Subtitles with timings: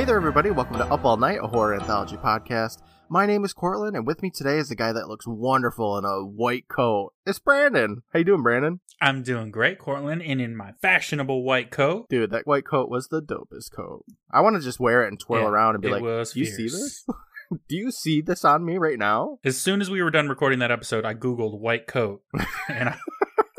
[0.00, 0.50] Hey there, everybody.
[0.50, 2.78] Welcome to Up All Night, a horror anthology podcast.
[3.10, 6.06] My name is Courtland, and with me today is the guy that looks wonderful in
[6.06, 7.12] a white coat.
[7.26, 8.00] It's Brandon.
[8.10, 8.80] How you doing, Brandon?
[9.02, 12.08] I'm doing great, Courtland, and in my fashionable white coat.
[12.08, 14.06] Dude, that white coat was the dopest coat.
[14.32, 16.46] I want to just wear it and twirl Yeah, around and be like, "Do you
[16.46, 17.04] see this?
[17.68, 20.60] Do you see this on me right now?" As soon as we were done recording
[20.60, 22.22] that episode, I googled white coat,
[22.70, 22.98] and I,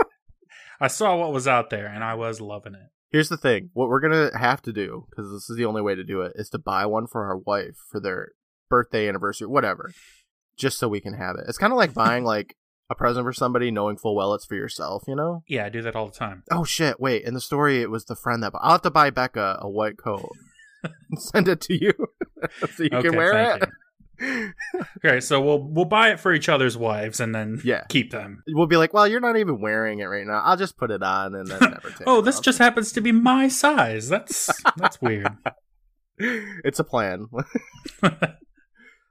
[0.82, 2.90] I saw what was out there, and I was loving it.
[3.12, 5.96] Here's the thing: what we're gonna have to do, because this is the only way
[5.96, 8.30] to do it, is to buy one for our wife for their
[8.70, 9.92] birthday, anniversary, whatever,
[10.58, 11.46] just so we can have it.
[11.48, 12.56] It's kind of like buying like
[12.90, 15.04] a present for somebody, knowing full well it's for yourself.
[15.08, 15.44] You know?
[15.48, 16.44] Yeah, I do that all the time.
[16.50, 17.00] Oh shit!
[17.00, 18.54] Wait, in the story, it was the friend that.
[18.56, 20.32] I'll have to buy Becca a white coat
[20.84, 21.94] and send it to you
[22.76, 23.70] so you Okay, can wear it.
[24.98, 27.84] Okay, so we'll we'll buy it for each other's wives, and then Yeah.
[27.90, 28.44] keep them.
[28.50, 30.42] We'll be like, well, you're not even wearing it right now.
[30.44, 32.08] I'll just put it on and then never take it.
[32.08, 32.44] Oh, this off.
[32.44, 34.10] just happens to be my size.
[34.10, 35.36] That's that's weird.
[36.18, 37.28] it's a plan.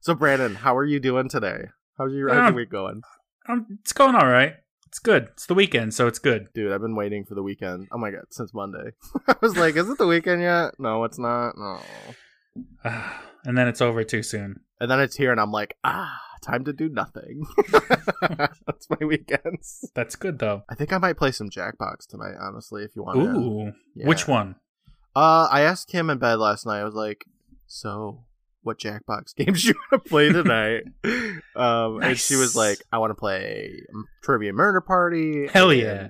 [0.01, 1.65] so, Brandon, how are you doing today?
[1.99, 3.03] How's your, how's your Um, week going?
[3.49, 4.55] um, it's going all right.
[4.87, 5.29] It's good.
[5.33, 6.49] It's the weekend, so it's good.
[6.55, 7.87] Dude, I've been waiting for the weekend.
[7.93, 8.93] Oh my god, since Monday.
[9.29, 10.75] I was like, is it the weekend yet?
[10.79, 11.53] No, it's not.
[11.57, 11.81] No.
[13.45, 14.61] and then it's over too soon.
[14.81, 17.45] And then it's here, and I'm like, ah, time to do nothing.
[18.23, 19.91] That's my weekends.
[19.95, 20.63] That's good though.
[20.69, 23.27] I think I might play some Jackbox tonight, honestly, if you want to.
[23.27, 24.07] Ooh, Yeah.
[24.07, 24.57] which one?
[25.15, 26.81] Uh, I asked him in bed last night.
[26.81, 27.25] I was like,
[27.67, 28.25] "So,
[28.63, 30.85] what Jackbox games you want to play tonight?"
[31.57, 33.83] um, and she was like, "I want to play
[34.23, 36.09] Trivia Murder Party." Hell yeah.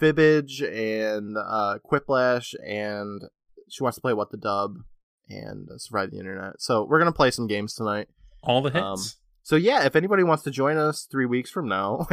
[0.00, 3.22] Fibbage and uh, Quiplash, and
[3.70, 4.78] she wants to play What the Dub
[5.28, 6.60] and uh, Survive the Internet.
[6.60, 8.08] So we're gonna play some games tonight.
[8.42, 8.82] All the hits.
[8.84, 8.98] Um,
[9.42, 12.06] So yeah, if anybody wants to join us three weeks from now,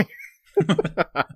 [0.67, 1.27] a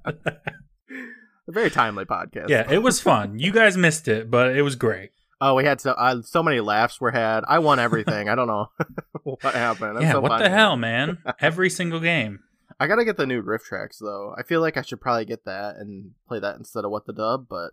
[1.48, 2.50] very timely podcast.
[2.50, 3.40] yeah, it was fun.
[3.40, 5.12] You guys missed it, but it was great.
[5.42, 7.44] Oh, we had so uh, so many laughs were had.
[7.48, 8.30] I won everything.
[8.30, 8.68] I don't know
[9.24, 9.98] what happened.
[9.98, 11.18] I'm yeah, so what the hell, man?
[11.40, 12.40] Every single game.
[12.80, 14.34] I gotta get the new riff tracks though.
[14.38, 17.14] I feel like I should probably get that and play that instead of what the
[17.14, 17.48] dub.
[17.50, 17.72] But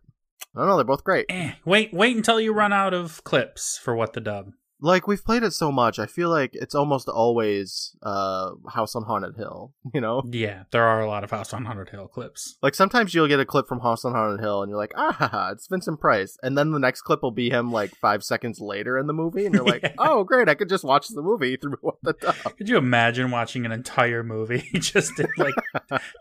[0.55, 0.77] I don't know.
[0.77, 1.27] They're both great.
[1.29, 4.51] Eh, wait, wait until you run out of clips for what the dub.
[4.83, 5.99] Like we've played it so much.
[5.99, 9.75] I feel like it's almost always uh House on Haunted Hill.
[9.93, 12.57] You know, Yeah, there are a lot of House on Haunted Hill clips.
[12.63, 15.13] like sometimes you'll get a clip from House on Haunted Hill and you're like, ah,
[15.13, 18.23] ha, ha, it's Vincent Price, and then the next clip will be him like five
[18.25, 19.93] seconds later in the movie, and you're like, Yeah.
[19.99, 22.37] oh, great, I could just watch the movie through what the dub.
[22.57, 25.55] Could you imagine watching an entire movie just in like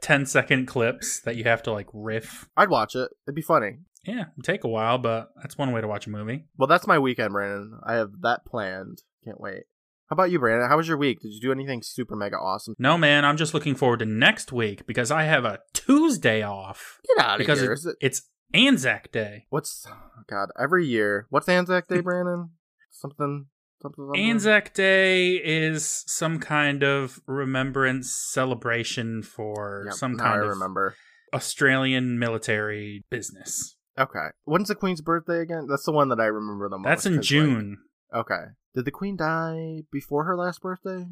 [0.02, 2.50] 10 second clips that you have to like riff?
[2.58, 3.10] I'd watch it.
[3.26, 3.78] It'd be funny.
[4.10, 6.46] Yeah, take a while, but that's one way to watch a movie.
[6.58, 7.80] Well, that's my weekend, Brandon.
[7.86, 9.04] I have that planned.
[9.24, 9.64] Can't wait.
[10.10, 10.68] How about you, Brandon?
[10.68, 11.20] How was your week?
[11.22, 12.74] Did you do anything super mega awesome?
[12.80, 17.00] No, man, I'm just looking forward to next week because I have a Tuesday off
[17.16, 17.72] Get out of because here.
[17.72, 18.22] it- Is it, it's
[18.54, 19.46] Anzac Day.
[19.52, 20.50] what's oh God?
[20.60, 22.50] Every year, what's Anzac Day, Brandon?
[22.90, 23.46] Something,
[23.84, 24.20] something, something.
[24.30, 30.96] Anzac Day is some kind of remembrance celebration for Yep, some kind I of remember.
[31.34, 33.76] Australian military business.
[33.98, 35.68] Okay, when's the Queen's birthday again?
[35.68, 36.88] That's the one that I remember the most.
[36.88, 37.78] That's in 'cause, like- June
[38.14, 38.44] okay.
[38.76, 41.08] Did the Queen die before her last birthday?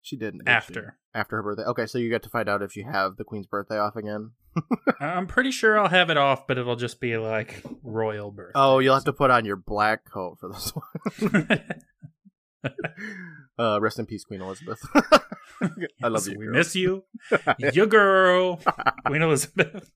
[0.00, 0.38] She didn't.
[0.38, 0.52] did she?
[0.52, 0.98] after.
[1.14, 1.62] After her birthday.
[1.64, 4.32] Okay, so you get to find out if you have the Queen's birthday off again.
[5.00, 8.52] I'm pretty sure I'll have it off, but it'll just be like royal birthday.
[8.56, 11.60] Oh, you'll have to put on your black coat for this one.
[13.58, 14.80] uh, rest in peace, Queen Elizabeth.
[14.94, 16.38] I love Yes, you.
[16.38, 16.54] We girl.
[16.54, 17.04] miss you.
[17.72, 18.60] Your girl,
[19.06, 19.90] Queen Elizabeth.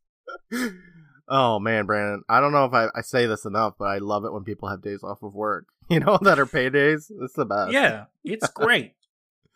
[1.28, 2.22] Oh man, Brandon.
[2.28, 4.68] I don't know if I, I say this enough, but I love it when people
[4.68, 5.66] have days off of work.
[5.88, 7.12] You know that are paydays.
[7.22, 7.70] It's the best.
[7.70, 8.94] Yeah, it's great.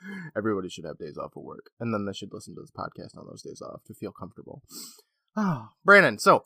[0.36, 3.18] Everybody should have days off of work, and then they should listen to this podcast
[3.18, 4.62] on those days off to feel comfortable.
[5.36, 6.18] Oh, Brandon.
[6.18, 6.44] So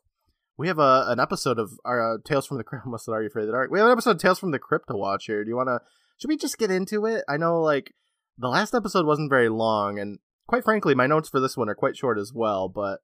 [0.57, 2.87] we have a an episode of our uh, Tales from the Crypt.
[2.87, 3.69] Must are you afraid of the?
[3.71, 5.45] We have an episode of Tales from the Crypt to watch here.
[5.45, 5.81] Do you want to?
[6.19, 7.25] Should we just get into it?
[7.29, 7.93] I know, like
[8.39, 11.75] the last episode wasn't very long, and quite frankly, my notes for this one are
[11.75, 12.69] quite short as well.
[12.69, 13.01] But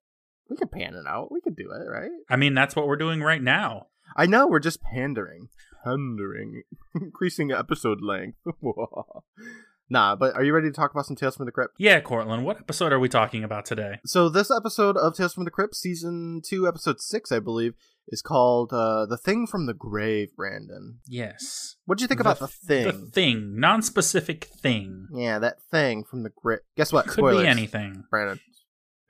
[0.50, 1.31] we could pan it out.
[1.32, 2.11] We could do it, right?
[2.29, 3.87] I mean, that's what we're doing right now.
[4.17, 5.49] I know we're just pandering,
[5.85, 6.62] pandering,
[7.00, 8.38] increasing episode length.
[9.88, 11.75] nah, but are you ready to talk about some Tales from the Crypt?
[11.79, 14.00] Yeah, Courtland, what episode are we talking about today?
[14.05, 17.75] So this episode of Tales from the Crypt, season two, episode six, I believe,
[18.08, 21.76] is called uh, "The Thing from the Grave." Brandon, Yes.
[21.85, 22.85] what do you think about the thing?
[22.87, 25.06] The thing, non-specific thing.
[25.12, 26.61] yeah, that thing from the grave.
[26.76, 27.05] Guess what?
[27.06, 28.02] Could Spoilers, be anything.
[28.11, 28.41] Brandon.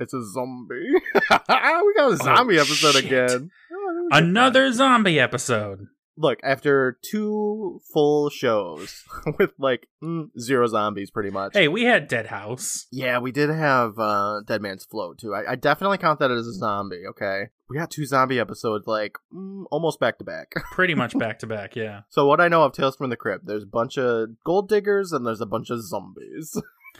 [0.01, 0.91] It's a zombie.
[1.15, 3.05] we got a zombie episode shit.
[3.05, 3.51] again.
[3.73, 4.17] Oh, there we go.
[4.17, 5.89] Another zombie episode.
[6.17, 9.05] look after two full shows
[9.39, 11.53] with like mm, zero zombies, pretty much.
[11.55, 12.87] Hey, we had Dead House.
[12.91, 15.35] Yeah, we did have uh, Dead Man's Float too.
[15.35, 17.05] I, I definitely count that as a zombie.
[17.11, 20.53] Okay, we got two zombie episodes like mm, almost back to back.
[20.73, 22.03] Pretty much back to back, yeah.
[22.09, 25.13] So what I know of Tales from the Crypt, there's a bunch of gold diggers
[25.13, 26.57] and there's a bunch of zombies.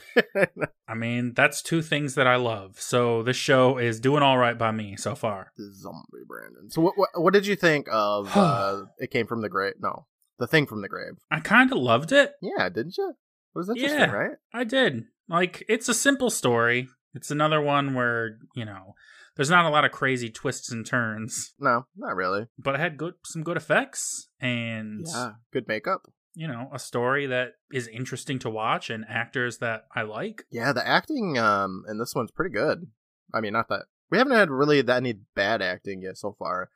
[0.89, 2.81] I mean, that's two things that I love.
[2.81, 5.53] So this show is doing all right by me so far.
[5.59, 6.71] Zombie Brandon.
[6.71, 9.75] So what what, what did you think of uh, It Came from the Grave?
[9.81, 10.07] No,
[10.39, 11.15] The Thing from the Grave.
[11.31, 12.33] I kind of loved it.
[12.43, 13.11] Yeah, didn't you?
[13.11, 14.11] It was interesting, Yeah.
[14.13, 14.37] right?
[14.55, 15.05] I did.
[15.29, 16.89] Like, it's a simple story.
[17.15, 18.95] It's another one where, you know,
[19.37, 22.47] there's not a lot of crazy twists and turns, No, not really.
[22.59, 26.03] but it had good some good effects and Yeah, good makeup.
[26.41, 30.45] You know, a story that is interesting to watch and actors that I like.
[30.51, 32.87] Yeah, the acting um in this one's pretty good.
[33.35, 36.71] I mean, not that we haven't had really that any bad acting yet so far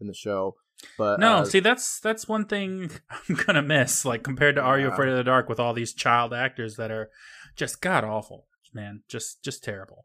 [0.00, 0.54] in the show,
[0.96, 4.78] but No, uh, see that's that's one thing I'm gonna miss, like compared to Are
[4.78, 7.10] You Afraid of the Dark with all these child actors that are
[7.56, 9.02] just god awful, man.
[9.08, 10.04] Just just terrible.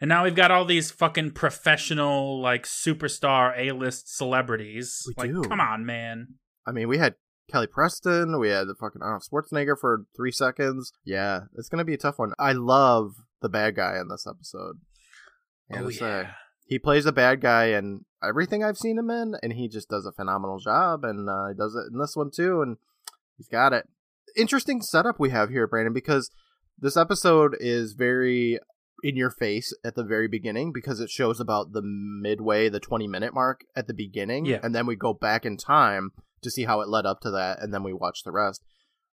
[0.00, 5.02] And now we've got all these fucking professional, like superstar A list celebrities.
[5.06, 5.42] We like, do.
[5.46, 6.28] come on, man.
[6.66, 7.16] I mean, we had
[7.50, 10.92] Kelly Preston, we had the fucking Arnold Schwarzenegger for three seconds.
[11.04, 12.32] Yeah, it's gonna be a tough one.
[12.38, 13.12] I love
[13.42, 14.76] the bad guy in this episode.
[15.70, 16.06] I Oh say.
[16.06, 16.30] yeah.
[16.66, 20.06] he plays a bad guy in everything I've seen him in, and he just does
[20.06, 22.76] a phenomenal job, and uh, he does it in this one too, and
[23.36, 23.86] he's got it.
[24.36, 26.30] Interesting setup we have here, Brandon, because
[26.78, 28.58] this episode is very
[29.02, 33.06] in your face at the very beginning because it shows about the midway, the twenty
[33.06, 34.60] minute mark at the beginning, Yeah.
[34.62, 36.12] and then we go back in time
[36.44, 38.62] to see how it led up to that, and then we watch the rest.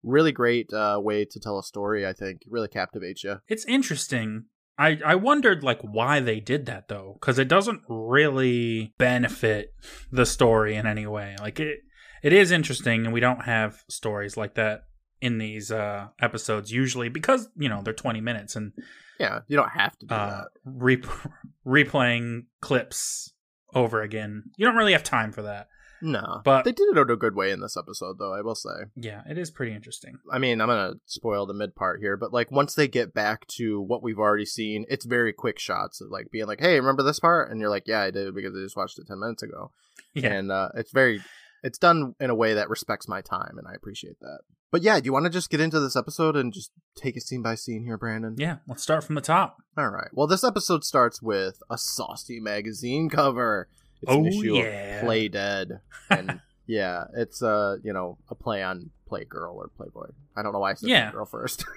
[0.04, 2.06] Really great uh, way to tell a story.
[2.08, 3.38] I think really captivates you.
[3.48, 4.46] It's interesting.
[4.78, 9.74] I, I wondered like why they did that though, because it doesn't really benefit
[10.12, 11.36] the story in any way.
[11.40, 11.80] Like it
[12.24, 14.82] it is interesting, and we don't have stories like that
[15.22, 18.72] in these uh, episodes usually because you know they're twenty minutes and
[19.20, 20.48] Yeah, you don't have to do uh, that.
[20.66, 21.04] re-
[21.68, 23.34] replaying clips
[23.76, 24.46] over again.
[24.58, 25.68] You don't really have time for that.
[26.02, 28.34] No, but- they did it in a good way in this episode, though.
[28.34, 28.86] I will say.
[28.96, 30.18] Yeah, it is pretty interesting.
[30.32, 33.48] I mean, I'm gonna spoil the mid part here, but like once they get back
[33.58, 37.04] to what we've already seen, it's very quick shots of like being like, "Hey, remember
[37.04, 39.44] this part?" And you're like, "Yeah, I did because I just watched it ten minutes
[39.44, 39.72] ago."
[40.14, 40.34] Yeah.
[40.34, 41.22] And uh, it's very,
[41.64, 44.40] it's done in a way that respects my time, and I appreciate that.
[44.72, 47.24] But yeah, do you want to just get into this episode and just take it
[47.24, 48.36] scene by scene here, Brandon?
[48.38, 49.58] Yeah, let's start from the top.
[49.78, 50.08] All right.
[50.14, 53.68] Well, this episode starts with a saucy magazine cover.
[54.02, 54.64] It's an Oh, issue yeah.
[55.00, 60.08] of Play Dead, and yeah, it's uh, you know, a play on Playgirl or Playboy.
[60.36, 61.12] I don't know why I said Yeah.
[61.12, 61.66] Playgirl first.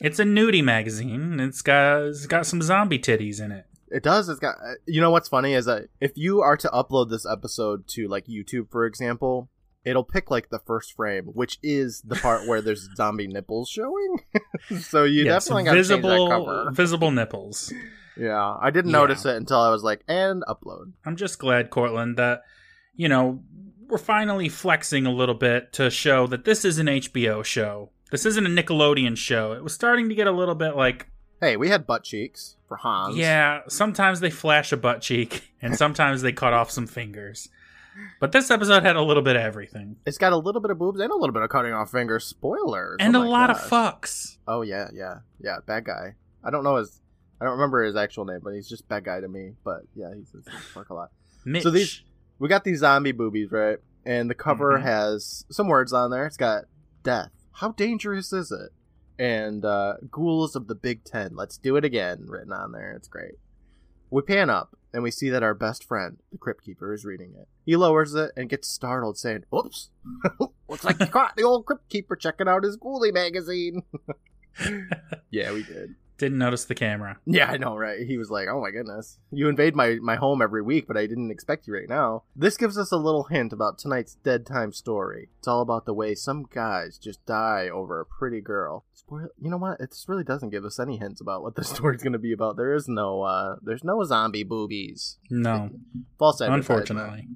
[0.00, 1.38] It's a nudie magazine.
[1.38, 3.66] It's got it's got some zombie titties in it.
[3.88, 4.28] it does.
[4.28, 4.56] It's got.
[4.56, 8.08] uh, You know what's funny is that if you are to upload this episode to
[8.08, 9.48] like YouTube, for example.
[9.84, 14.16] It'll pick like the first frame, which is the part where there's zombie nipples showing.
[14.80, 16.70] so you definitely got to change that visible cover.
[16.70, 17.72] visible nipples.
[18.16, 18.98] Yeah, I didn't Yeah.
[18.98, 20.92] notice it until I was like, and upload.
[21.04, 22.42] I'm just glad, Courtland, that
[22.94, 23.42] you know
[23.88, 27.90] we're finally flexing a little bit to show that this is an HBO show.
[28.10, 29.52] This isn't a Nickelodeon show.
[29.52, 31.08] It was starting to get a little bit like,
[31.40, 33.16] Hey, we had butt cheeks for Hans.
[33.16, 37.48] yeah, sometimes they flash a butt cheek and sometimes they cut off some fingers.
[38.20, 39.96] But this episode had a little bit of everything.
[40.06, 42.24] It's got a little bit of boobs and a little bit of cutting off fingers.
[42.24, 42.96] Spoilers.
[43.00, 43.62] And Oh a lot gosh.
[43.64, 44.36] of fucks.
[44.48, 45.56] Oh yeah, yeah, yeah.
[45.66, 46.14] Bad guy.
[46.42, 47.01] I don't know his.
[47.42, 49.54] I don't remember his actual name, but he's just bad guy to me.
[49.64, 51.10] But yeah, he's, he's fuck a lot.
[51.44, 51.64] Mitch.
[51.64, 52.02] So these-
[52.38, 53.78] We got these zombie boobies, right?
[54.06, 54.82] And the cover Mhm.
[54.82, 56.24] has some words on there.
[56.26, 56.66] It's got
[57.02, 57.30] death.
[57.52, 58.70] How dangerous is it?
[59.18, 61.34] And uh, ghouls of the Big Ten.
[61.34, 62.26] Let's do it again.
[62.28, 62.92] Written on there.
[62.92, 63.34] It's great.
[64.10, 67.34] We pan up and we see that our best friend, the Crypt Keeper, is reading
[67.40, 67.48] it.
[67.66, 69.90] He lowers it and gets startled, saying, "Oops!
[70.68, 73.82] Looks like you caught the old Crypt Keeper checking out his ghoulie magazine."
[75.30, 75.94] yeah, we did.
[76.22, 77.18] Didn't notice the camera.
[77.26, 78.06] Yeah, I know, right?
[78.06, 81.08] He was like, "Oh my goodness, you invade my my home every week, but I
[81.08, 84.72] didn't expect you right now." This gives us a little hint about tonight's dead time
[84.72, 85.30] story.
[85.40, 88.84] It's all about the way some guys just die over a pretty girl.
[88.94, 89.30] Spoil.
[89.36, 89.80] You know what?
[89.80, 92.32] It just really doesn't give us any hints about what the story's going to be
[92.32, 92.56] about.
[92.56, 95.18] There is no, uh, there's no zombie boobies.
[95.28, 95.70] No,
[96.20, 97.26] False unfortunately.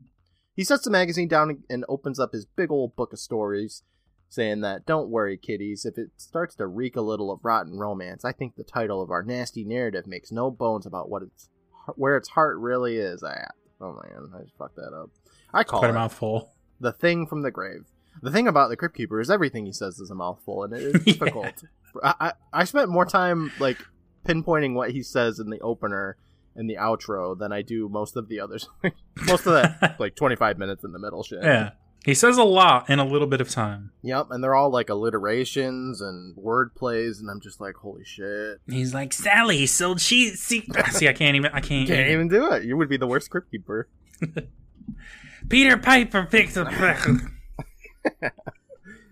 [0.54, 3.82] He sets the magazine down and opens up his big old book of stories,
[4.28, 8.24] saying that, Don't worry, kiddies, if it starts to reek a little of rotten romance,
[8.24, 11.48] I think the title of our nasty narrative makes no bones about what its
[11.94, 13.54] where its heart really is at.
[13.80, 15.10] Oh man, I just fucked that up.
[15.54, 16.52] I call Quite it a mouthful.
[16.80, 17.84] the thing from the grave.
[18.22, 20.82] The thing about the Crypt Keeper is everything he says is a mouthful, and it
[20.82, 21.62] is difficult.
[22.02, 23.78] I, I I spent more time like
[24.26, 26.16] pinpointing what he says in the opener
[26.56, 28.68] and the outro than I do most of the others.
[29.26, 31.40] most of that like 25 minutes in the middle shit.
[31.42, 31.70] Yeah.
[32.06, 33.90] He says a lot in a little bit of time.
[34.02, 38.60] Yep, and they're all like alliterations and word plays, and I'm just like, holy shit.
[38.68, 42.52] He's like, Sally sold she see See, I can't even I can't, Can't even do
[42.52, 42.62] it.
[42.62, 43.88] You would be the worst script keeper.
[45.48, 46.68] Peter Piper picks up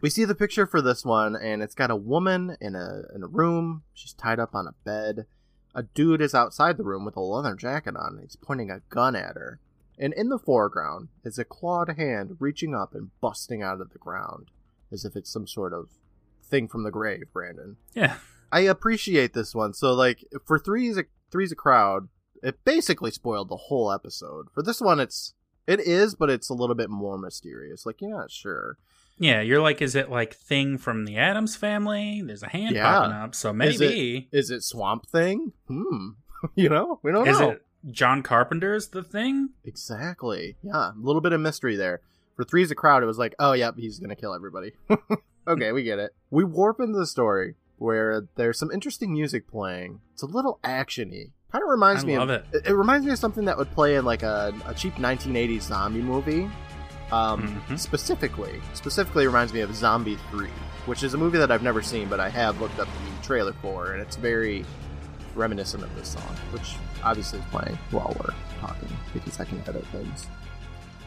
[0.01, 3.25] We see the picture for this one, and it's got a woman in a in
[3.25, 3.83] a room.
[3.93, 5.27] She's tied up on a bed.
[5.75, 8.21] A dude is outside the room with a leather jacket on.
[8.23, 9.59] He's pointing a gun at her.
[9.99, 13.99] And in the foreground is a clawed hand reaching up and busting out of the
[13.99, 14.51] ground,
[14.93, 15.89] as if it's some sort of
[16.43, 17.25] thing from the grave.
[17.33, 18.17] Brandon, Yeah.
[18.53, 19.73] I appreciate this one.
[19.75, 22.09] So, like, for three's a three's a crowd,
[22.43, 24.47] it basically spoiled the whole episode.
[24.53, 25.35] For this one, it's
[25.67, 27.85] it is, but it's a little bit more mysterious.
[27.87, 28.77] Like, you're not sure.
[29.19, 32.21] Yeah, you're like, is it like thing from the Addams family?
[32.25, 32.85] There's a hand Yeah.
[32.85, 35.53] popping up, so maybe Is it Swamp Thing?
[35.69, 36.11] Hmm.
[36.55, 37.51] you know, we don't is know.
[37.53, 39.51] it John Carpenter's the thing?
[39.65, 40.57] Exactly.
[40.63, 42.01] Yeah, a little bit of mystery there.
[42.37, 44.73] For Three's a Crowd, it was like, oh, yep, he's going to kill everybody.
[45.49, 46.15] okay, we get it.
[46.31, 50.01] We warp into the story where there's some interesting music playing.
[50.15, 51.33] It's a little actiony.
[51.53, 52.45] Kind of reminds I me of it.
[52.53, 56.03] It reminds me of something that would play in like a, a cheap 1980s zombie
[56.03, 56.51] movie.
[57.13, 57.79] Um, Mhm.
[57.79, 60.49] Specifically, specifically reminds me of Zombie 3,
[60.87, 63.53] which is a movie that I've never seen, but I have looked up the trailer
[63.63, 64.65] for, and it's very
[65.37, 69.87] reminiscent of this song, which obviously is playing while we're talking because I can edit
[69.89, 70.27] things.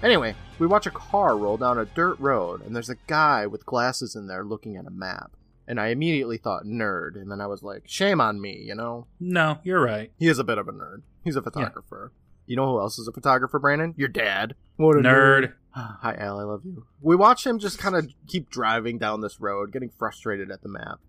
[0.04, 3.66] Anyway, we watch a car roll down a dirt road, and there's a guy with
[3.66, 5.32] glasses in there looking at a map.
[5.68, 9.08] And I immediately thought nerd, and then I was like, shame on me, you know?
[9.20, 10.12] No, you're right.
[10.18, 11.02] He is a bit of a nerd.
[11.24, 12.14] He's a photographer.
[12.46, 13.94] You know who else is a photographer, Brandon?
[13.98, 14.56] Your dad.
[14.78, 15.54] What a Nerd.
[15.72, 16.40] Hi, Al.
[16.40, 16.86] I love you.
[17.02, 20.70] We watch him just kind of keep driving down this road, getting frustrated at the
[20.70, 21.00] map.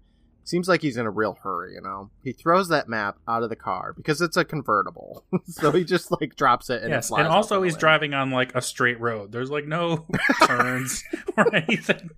[0.49, 2.09] Seems like he's in a real hurry, you know?
[2.25, 5.23] He throws that map out of the car because it's a convertible.
[5.45, 8.31] so he just, like, drops it and it yes, flies and also he's driving on
[8.31, 9.31] like a straight road.
[9.31, 10.07] There's like no
[10.47, 11.05] turns
[11.37, 12.13] or anything.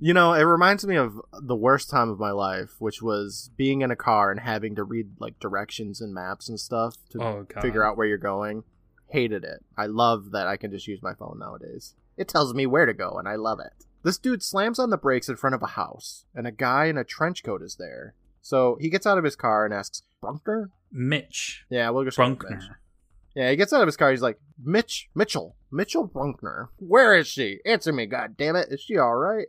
[0.00, 3.82] You know, it reminds me of the worst time of my life, which was being
[3.82, 7.46] in a car and having to read, like, directions and maps and stuff to Oh
[7.60, 8.64] figure out where you're going.
[9.10, 9.64] Hated it.
[9.78, 11.94] I love that I can just use my phone nowadays.
[12.16, 13.85] It tells me where to go, and I love it.
[14.06, 16.96] This dude slams on the brakes in front of a house, and a guy in
[16.96, 18.14] a trench coat is there.
[18.40, 20.70] So he gets out of his car and asks, Brunkner?
[20.92, 22.38] Mitch Yeah, we'll just go Mitch.
[22.38, 22.76] Brunkner.
[23.34, 24.12] Yeah, he gets out of his car.
[24.12, 26.68] He's like, Mitch, Mitchell, Mitchell Brunkner.
[26.78, 27.58] Where is she?
[27.66, 28.68] Answer me, God damn it!
[28.70, 29.48] Is she all right?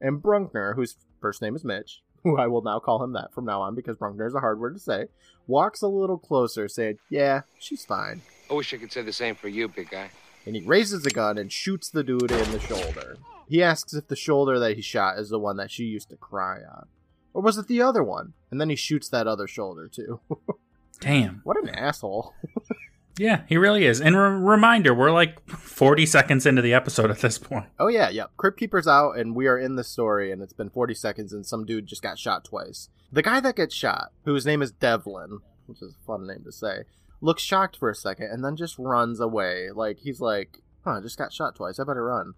[0.00, 3.44] And Brunkner, whose first name is Mitch, who I will now call him that from
[3.44, 5.08] now on because Brunkner is a hard word to say,
[5.46, 9.34] walks a little closer, saying, "Yeah, she's fine." I wish I could say the same
[9.34, 10.08] for you, big guy.
[10.46, 13.16] And he raises the gun and shoots the dude in the shoulder.
[13.48, 16.16] He asks if the shoulder that he shot is the one that she used to
[16.16, 16.86] cry on.
[17.34, 18.32] Or was it the other one?
[18.50, 20.20] And then he shoots that other shoulder too.
[21.00, 21.40] Damn.
[21.44, 22.34] what an asshole.
[23.18, 24.00] Yeah, he really is.
[24.00, 27.66] And re- reminder, we're like 40 seconds into the episode at this point.
[27.78, 28.24] Oh yeah, yeah.
[28.38, 31.44] Crypt Keeper's out, and we are in the story, and it's been 40 seconds, and
[31.44, 32.88] some dude just got shot twice.
[33.12, 36.52] The guy that gets shot, whose name is Devlin, which is a fun name to
[36.52, 36.84] say,
[37.22, 39.70] looks shocked for a second, and then just runs away.
[39.74, 41.78] Like he's like, "Huh, I just got shot twice.
[41.78, 42.34] I better run."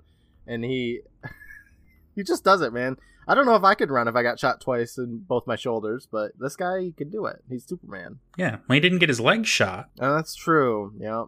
[0.47, 1.01] And he,
[2.15, 2.97] he just does it, man.
[3.27, 5.57] I don't know if I could run if I got shot twice in both my
[5.57, 7.43] shoulders, but this guy he can do it.
[7.49, 8.19] He's Superman.
[8.37, 9.89] Yeah, well, he didn't get his leg shot.
[9.99, 10.93] Oh, that's true.
[10.99, 11.27] Yep.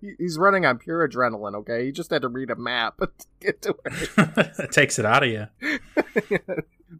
[0.18, 1.86] He's running on pure adrenaline, okay?
[1.86, 3.10] He just had to read a map to
[3.40, 4.10] get to it.
[4.58, 5.46] it takes it out of you.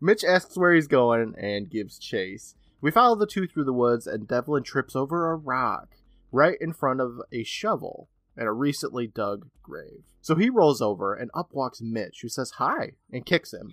[0.01, 2.55] Mitch asks where he's going and gives chase.
[2.81, 5.97] We follow the two through the woods, and Devlin trips over a rock
[6.33, 10.05] right in front of a shovel and a recently dug grave.
[10.23, 13.73] So he rolls over, and up walks Mitch, who says hi and kicks him.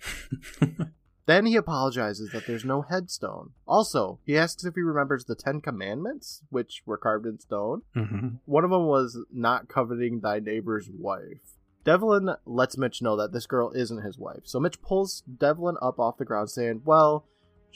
[1.25, 3.51] then he apologizes that there's no headstone.
[3.67, 7.81] Also, he asks if he remembers the Ten Commandments, which were carved in stone.
[7.93, 11.57] hmm One of them was not coveting thy neighbor's wife.
[11.83, 14.41] Devlin lets Mitch know that this girl isn't his wife.
[14.43, 17.25] So Mitch pulls Devlin up off the ground, saying, Well,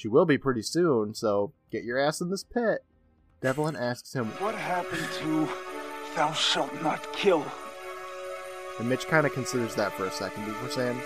[0.01, 2.83] she will be pretty soon, so get your ass in this pit.
[3.39, 5.47] Devlin asks him, What happened to
[6.15, 7.45] thou shalt not kill?
[8.79, 10.99] and Mitch kind of considers that for a second before saying,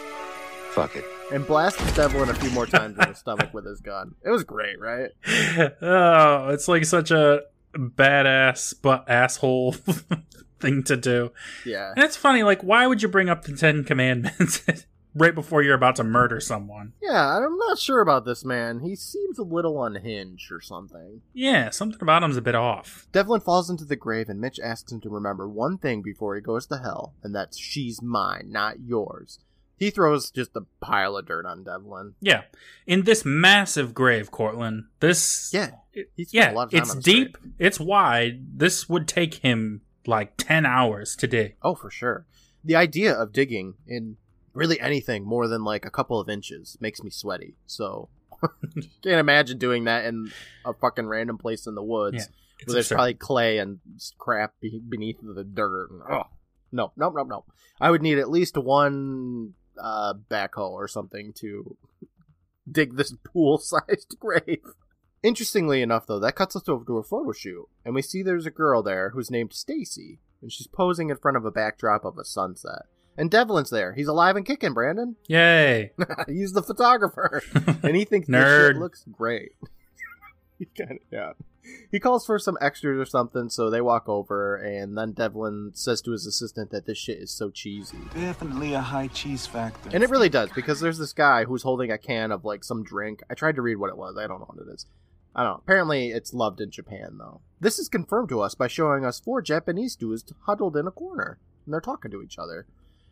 [0.69, 1.03] Fuck it.
[1.29, 4.15] and blasts Devlin a few more times in the stomach with his gun.
[4.23, 5.09] It was great, right?
[5.81, 7.41] oh, it's like such a
[7.73, 9.73] badass but asshole
[10.61, 11.33] thing to do.
[11.65, 11.91] Yeah.
[11.97, 14.61] And it's funny, like, why would you bring up the Ten Commandments
[15.15, 16.93] right before you're about to murder someone?
[17.01, 18.81] Yeah, I'm not sure about this man.
[18.81, 21.21] He seems a little unhinged or something.
[21.33, 23.07] Yeah, something about him's a bit off.
[23.11, 26.41] Devlin falls into the grave, and Mitch asks him to remember one thing before he
[26.41, 29.39] goes to hell, and that's she's mine, not yours.
[29.77, 32.15] He throws just a pile of dirt on Devlin.
[32.21, 32.43] Yeah,
[32.87, 34.85] in this massive grave, Courtland.
[34.99, 35.71] This, Yeah,
[36.15, 38.59] yeah, a lot of time it's deep, it's wide.
[38.59, 41.55] This would take him like 10 hours to dig.
[41.61, 42.25] Oh, for sure.
[42.63, 44.17] The idea of digging in
[44.55, 47.55] really anything more than like a couple of inches makes me sweaty.
[47.65, 48.09] So
[49.03, 50.31] can't imagine doing that in
[50.65, 52.95] a fucking random place in the woods Yeah, where there's absurd.
[52.95, 53.79] probably clay and
[54.17, 55.91] crap be- beneath the dirt.
[55.91, 56.23] And, oh,
[56.71, 57.45] no, no, no, no.
[57.79, 61.75] I would need at least one uh, backhoe or something to
[62.69, 64.61] dig this pool-sized grave.
[65.23, 68.45] Interestingly enough, though, that cuts us over to a photo shoot, and we see there's
[68.45, 72.19] a girl there who's named Stacy, and she's posing in front of a backdrop of
[72.19, 72.83] a sunset.
[73.17, 73.93] And Devlin's there.
[73.93, 75.15] He's alive and kicking, Brandon.
[75.27, 75.91] Yay.
[76.27, 77.41] He's the photographer,
[77.83, 78.67] and he thinks this Nerd.
[78.73, 79.53] shit looks great.
[80.59, 81.31] he kind of yeah.
[81.91, 85.99] He calls for some extras or something, so they walk over, and then Devlin says
[86.01, 87.97] to his assistant that this shit is so cheesy.
[88.13, 89.89] Definitely a high cheese factor.
[89.91, 92.83] And it really does because there's this guy who's holding a can of like some
[92.83, 93.23] drink.
[93.31, 94.15] I tried to read what it was.
[94.15, 94.85] I don't know what it is.
[95.35, 95.61] I don't know.
[95.63, 97.41] Apparently, it's loved in Japan though.
[97.59, 101.39] This is confirmed to us by showing us four Japanese dudes huddled in a corner
[101.65, 102.67] and they're talking to each other.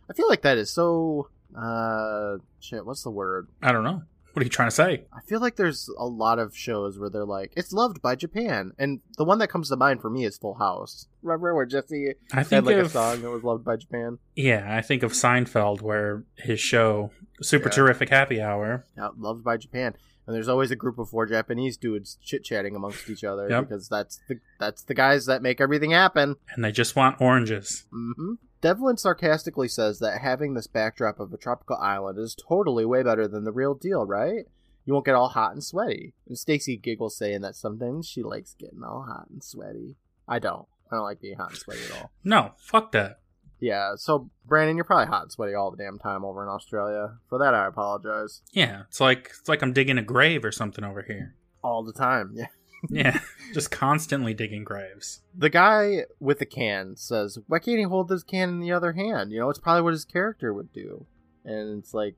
[0.09, 1.29] I feel like that is so.
[1.55, 2.85] Uh, shit.
[2.85, 3.47] What's the word?
[3.61, 4.03] I don't know.
[4.33, 5.03] What are you trying to say?
[5.13, 8.71] I feel like there's a lot of shows where they're like, it's loved by Japan,
[8.79, 11.07] and the one that comes to mind for me is Full House.
[11.21, 14.17] Remember where Jesse I had think like a song that was loved by Japan?
[14.35, 17.11] yeah, I think of Seinfeld where his show
[17.43, 17.75] Super Yeah.
[17.75, 18.87] Terrific Happy Hour.
[18.97, 19.93] Yeah, loved by Japan.
[20.25, 23.67] And there's always a group of four Japanese dudes chit chatting amongst each other Yep.
[23.69, 26.37] because that's the that's the guys that make everything happen.
[26.55, 27.85] and they just want oranges.
[27.91, 28.33] hmm
[28.63, 33.27] Devlin sarcastically says that having this backdrop of a tropical island is totally way better
[33.27, 34.45] than the real deal, right?
[34.85, 36.13] You won't get all hot and sweaty.
[36.29, 39.97] And Stacy giggles, saying that sometimes she likes getting all hot and sweaty.
[40.29, 40.65] I don't.
[40.89, 42.11] I don't like being hot and sweaty at all.
[42.23, 43.19] No, fuck that.
[43.59, 47.17] Yeah, so Brandon, you're probably hot and sweaty all the damn time over in Australia.
[47.27, 48.43] For that, I apologize.
[48.53, 51.35] Yeah, it's like it's like I'm digging a grave or something over here.
[51.61, 52.47] All the time, yeah.
[52.89, 53.19] Yeah,
[53.53, 55.21] just constantly digging graves.
[55.35, 58.93] The guy with the can says, "Why can't he hold this can in the other
[58.93, 59.31] hand?
[59.31, 61.05] You know, it's probably what his character would do."
[61.45, 62.15] And it's like,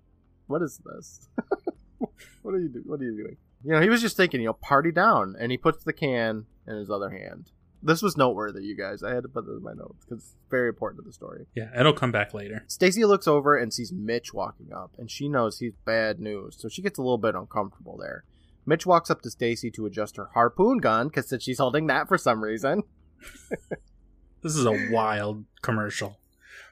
[0.47, 1.27] "What is this?
[2.41, 2.83] what are you do?
[2.85, 5.51] What are you doing?" You know, he was just thinking, you know, party down, and
[5.51, 7.51] he puts the can in his other hand.
[7.81, 9.03] This was noteworthy, you guys.
[9.03, 11.45] I had to put this in my notes because it's very important to the story.
[11.55, 12.63] Yeah, it'll come back later.
[12.67, 16.67] Stacy looks over and sees Mitch walking up, and she knows he's bad news, so
[16.67, 18.23] she gets a little bit uncomfortable there.
[18.65, 22.07] Mitch walks up to Stacy to adjust her harpoon gun because since she's holding that
[22.07, 22.83] for some reason.
[24.41, 26.19] This is a wild commercial,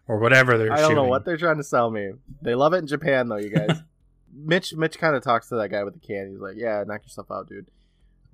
[0.08, 0.96] or whatever they're I don't shooting.
[0.98, 2.12] know what they're trying to sell me.
[2.40, 3.80] They love it in Japan though, you guys.
[4.32, 6.30] Mitch Mitch kind of talks to that guy with the can.
[6.30, 7.72] He's like, "Yeah, knock yourself out, dude."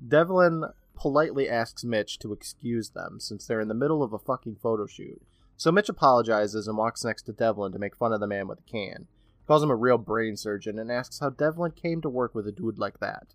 [0.06, 4.58] Devlin politely asks Mitch to excuse them since they're in the middle of a fucking
[4.62, 5.22] photo shoot.
[5.56, 8.58] So Mitch apologizes and walks next to Devlin to make fun of the man with
[8.58, 9.08] the can.
[9.48, 12.52] Calls him a real brain surgeon and asks how Devlin came to work with a
[12.52, 13.28] dude like that.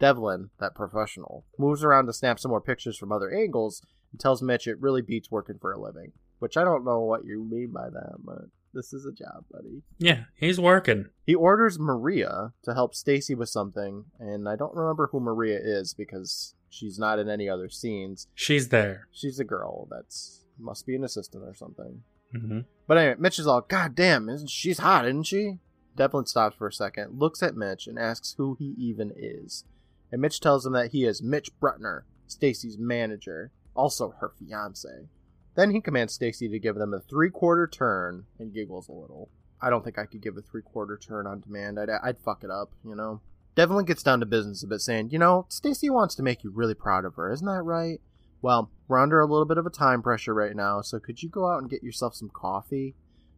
[0.00, 4.42] Devlin, that professional, moves around to snap some more pictures from other angles and tells
[4.42, 6.12] Mitch it really beats working for a living.
[6.40, 9.82] Which I don't know what you mean by that, but this is a job, buddy.
[9.98, 11.06] Yeah, he's working.
[11.26, 15.92] He orders Maria to help Stacy with something, and I don't remember who Maria is
[15.92, 18.26] because she's not in any other scenes.
[18.34, 19.06] She's there.
[19.12, 22.02] She's a girl that's must be an assistant or something.
[22.32, 25.58] hmm But anyway, Mitch is all, God damn, isn't she's hot, isn't she?
[25.96, 29.64] Devlin stops for a second, looks at Mitch, and asks who he even is.
[30.12, 35.08] And Mitch tells him that he is Mitch Bruttner, Stacy's manager, also her fiance.
[35.54, 39.30] Then he commands Stacy to give them a three quarter turn and giggles a little.
[39.60, 41.78] I don't think I could give a three quarter turn on demand.
[41.78, 43.20] I'd, I'd fuck it up, you know?
[43.54, 46.50] Devlin gets down to business a bit, saying, You know, Stacy wants to make you
[46.50, 48.00] really proud of her, isn't that right?
[48.42, 51.28] Well, we're under a little bit of a time pressure right now, so could you
[51.28, 52.94] go out and get yourself some coffee?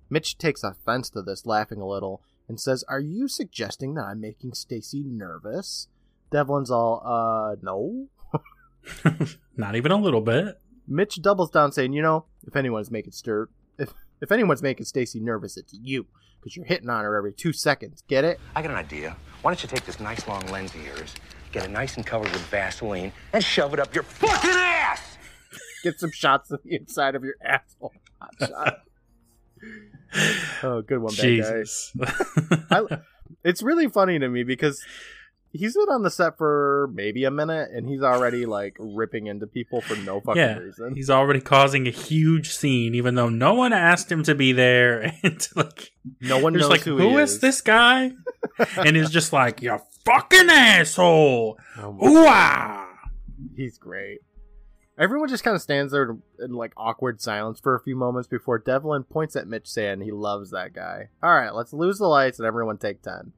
[0.09, 4.21] Mitch takes offense to this, laughing a little, and says, Are you suggesting that I'm
[4.21, 5.89] making Stacy nervous?
[6.33, 8.09] Devlin's all, uh, no.
[9.57, 10.61] Not even a little bit.
[10.89, 15.21] Mitch doubles down, saying, You know, if anyone's making stir, if if anyone's making Stacy
[15.21, 16.07] nervous, it's you,
[16.41, 18.03] because you're hitting on her every two seconds.
[18.09, 18.41] Get it?
[18.55, 19.17] I got an idea.
[19.43, 21.15] Why don't you take this nice long lens of yours,
[21.51, 25.19] get it nice and covered with Vaseline, and shove it up your fucking ass?
[25.83, 27.93] Get some shots of the inside of your asshole.
[28.21, 28.83] Hot shot.
[30.63, 31.25] oh, good one, bad guy.
[31.25, 31.93] Jesus.
[32.71, 32.83] I,
[33.43, 34.81] it's really funny to me because
[35.53, 39.47] he's been on the set for maybe a minute and he's already like ripping into
[39.47, 40.95] people for no fucking yeah, reason.
[40.95, 45.13] he's already causing a huge scene, even though no one asked him to be there.
[45.23, 48.13] And like, No one knows like, who, who he is this guy?
[48.77, 51.59] and he's just like, you fucking asshole.
[51.79, 52.87] Oh
[53.57, 54.19] he's great.
[54.99, 58.59] Everyone just kind of stands there in like awkward silence for a few moments before
[58.59, 61.09] Devlin points at Mitch saying he loves that guy.
[61.23, 63.33] All right, let's lose the lights and everyone take 10.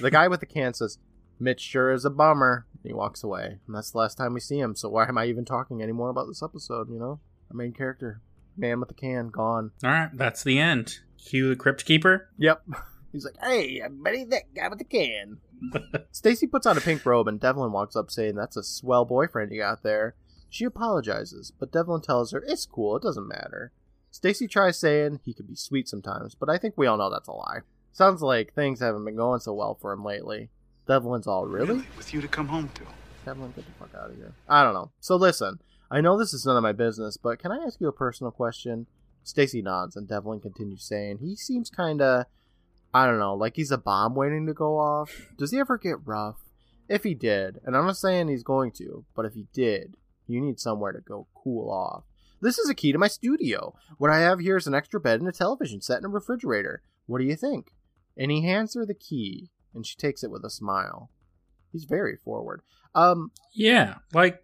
[0.00, 0.98] The guy with the can says,
[1.38, 2.66] Mitch sure is a bummer.
[2.82, 3.58] He walks away.
[3.66, 6.08] And that's the last time we see him, so why am I even talking anymore
[6.08, 7.20] about this episode, you know?
[7.50, 8.20] Our main character,
[8.56, 9.72] man with the can, gone.
[9.82, 11.00] All right, that's the end.
[11.18, 12.30] Cue the Crypt Keeper.
[12.38, 12.62] Yep.
[13.12, 15.38] He's like, hey, I'm Betty that guy with the can.
[16.12, 19.52] Stacy puts on a pink robe and Devlin walks up saying, That's a swell boyfriend
[19.52, 20.14] you got there.
[20.50, 23.72] She apologizes, but Devlin tells her it's cool, it doesn't matter.
[24.10, 27.28] Stacy tries saying he can be sweet sometimes, but I think we all know that's
[27.28, 27.60] a lie.
[27.92, 30.50] Sounds like things haven't been going so well for him lately.
[30.86, 31.84] Devlin's all really?
[31.96, 32.82] With you to come home to.
[33.24, 34.32] Devlin, get the fuck out of here.
[34.48, 34.90] I don't know.
[35.00, 35.58] So listen,
[35.90, 38.30] I know this is none of my business, but can I ask you a personal
[38.30, 38.86] question?
[39.24, 42.26] Stacy nods, and Devlin continues saying, he seems kinda
[42.94, 45.28] I don't know, like he's a bomb waiting to go off.
[45.36, 46.36] Does he ever get rough?
[46.88, 49.96] If he did, and I'm not saying he's going to, but if he did,
[50.26, 52.04] you need somewhere to go cool off.
[52.40, 53.74] This is a key to my studio.
[53.98, 56.80] What I have here is an extra bed and a television set and a refrigerator.
[57.06, 57.72] What do you think?
[58.16, 61.10] And he hands her the key, and she takes it with a smile.
[61.70, 62.62] He's very forward.
[62.94, 64.42] Um, Yeah, like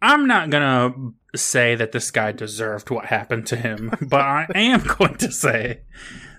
[0.00, 0.94] I'm not gonna
[1.36, 5.82] say that this guy deserved what happened to him, but I am going to say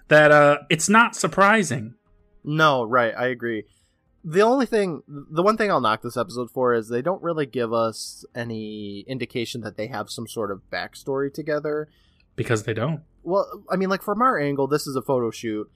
[0.08, 1.96] that uh it's not surprising.
[2.44, 3.66] No, right, I agree.
[4.26, 7.46] The only thing, the one thing I'll knock this episode for is they don't really
[7.46, 11.90] give us any indication that they have some sort of backstory together.
[12.38, 13.02] Because they don't.
[13.22, 15.70] Well, I mean, like from our angle, this is a photo shoot.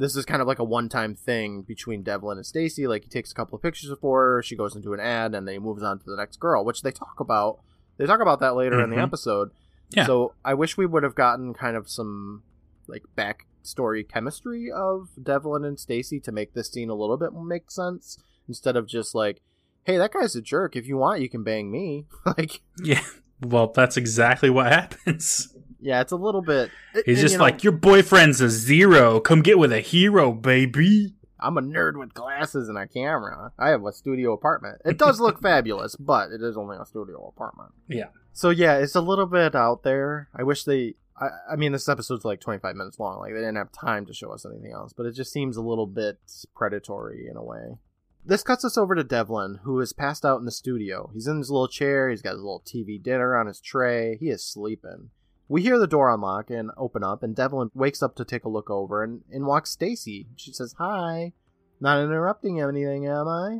[0.00, 2.86] This is kind of like a one-time thing between Devlin and Stacy.
[2.86, 5.46] Like he takes a couple of pictures of her, she goes into an ad, and
[5.46, 7.60] then he moves on to the next girl, which they talk about.
[7.98, 9.02] They talk about that later in the Mhm.
[9.02, 9.50] episode.
[9.90, 10.06] Yeah.
[10.06, 12.42] So I wish we would have gotten kind of some
[12.88, 17.70] like backstory chemistry of Devlin and Stacy to make this scene a little bit make
[17.70, 18.16] sense
[18.48, 19.42] instead of just like,
[19.84, 20.76] "Hey, that guy's a jerk.
[20.76, 23.02] If you want, you can bang me." like, Yeah.
[23.42, 25.54] Well, that's exactly what happens.
[25.80, 26.70] Yeah, it's a little bit.
[26.92, 29.20] He's and, just you know, like, Your boyfriend's a zero.
[29.20, 31.14] Come get with a hero, baby.
[31.42, 33.52] I'm a nerd with glasses and a camera.
[33.58, 34.82] I have a studio apartment.
[34.84, 37.70] It does look fabulous, but it is only a studio apartment.
[37.88, 38.08] Yeah.
[38.32, 40.28] So yeah, it's a little bit out there.
[40.34, 40.94] I wish they.
[41.18, 43.18] I, I mean, this episode's like 25 minutes long.
[43.20, 45.62] Like they didn't have time to show us anything else, but it just seems a
[45.62, 46.18] little bit
[46.54, 47.78] predatory in a way.
[48.24, 51.10] This cuts us over to Devlin, who is passed out in the studio.
[51.14, 52.10] He's in his little chair.
[52.10, 54.18] He's got his little TV dinner on his tray.
[54.18, 55.10] He is sleeping.
[55.50, 58.48] We hear the door unlock and open up, and Devlin wakes up to take a
[58.48, 60.28] look over, and in walks Stacy.
[60.36, 61.32] She says, "Hi,
[61.80, 63.58] not interrupting anything, am I?"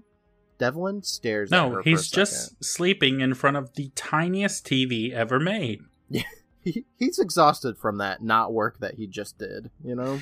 [0.58, 1.50] Devlin stares.
[1.52, 2.20] at No, he's for a second.
[2.20, 5.80] just sleeping in front of the tiniest TV ever made.
[6.62, 9.70] he, he's exhausted from that not work that he just did.
[9.82, 10.20] You know,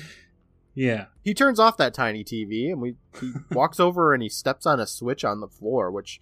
[0.73, 1.05] Yeah.
[1.23, 4.79] he turns off that tiny TV, and we he walks over and he steps on
[4.79, 6.19] a switch on the floor, which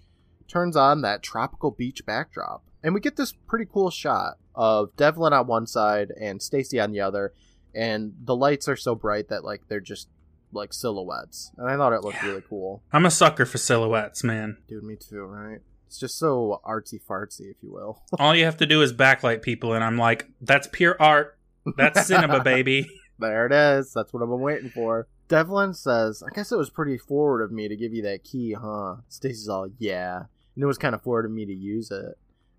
[0.48, 5.34] turns on that tropical beach backdrop, and we get this pretty cool shot of Devlin
[5.34, 7.34] on one side and Stacy on the other,
[7.76, 10.08] and the lights are so bright that like they're just
[10.54, 12.30] like silhouettes, and I thought it looked Yeah.
[12.30, 12.82] really cool.
[12.94, 14.58] I'm a sucker for silhouettes, man.
[14.70, 15.60] Dude, me too, right?
[15.88, 18.02] It's just so artsy fartsy, if you will.
[18.20, 21.38] All you have to do is backlight people, and I'm like, that's pure art.
[21.76, 22.88] That's cinema, baby.
[23.20, 23.92] There it is.
[23.94, 25.08] That's what I've been waiting for.
[25.28, 28.54] Devlin says, I guess it was pretty forward of me to give you that key,
[28.54, 28.98] huh?
[29.10, 30.24] Stacy's all, yeah.
[30.56, 32.18] And it was kind of forward of me to use it.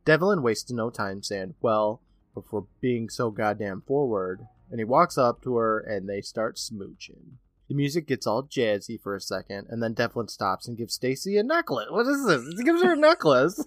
[0.09, 2.01] Devlin wasted no time saying, well,
[2.33, 4.41] before being so goddamn forward.
[4.71, 7.37] And he walks up to her and they start smooching.
[7.69, 11.37] The music gets all jazzy for a second, and then Devlin stops and gives Stacy
[11.37, 11.89] a necklace.
[11.91, 12.43] What is this?
[12.57, 13.63] He gives her a necklace.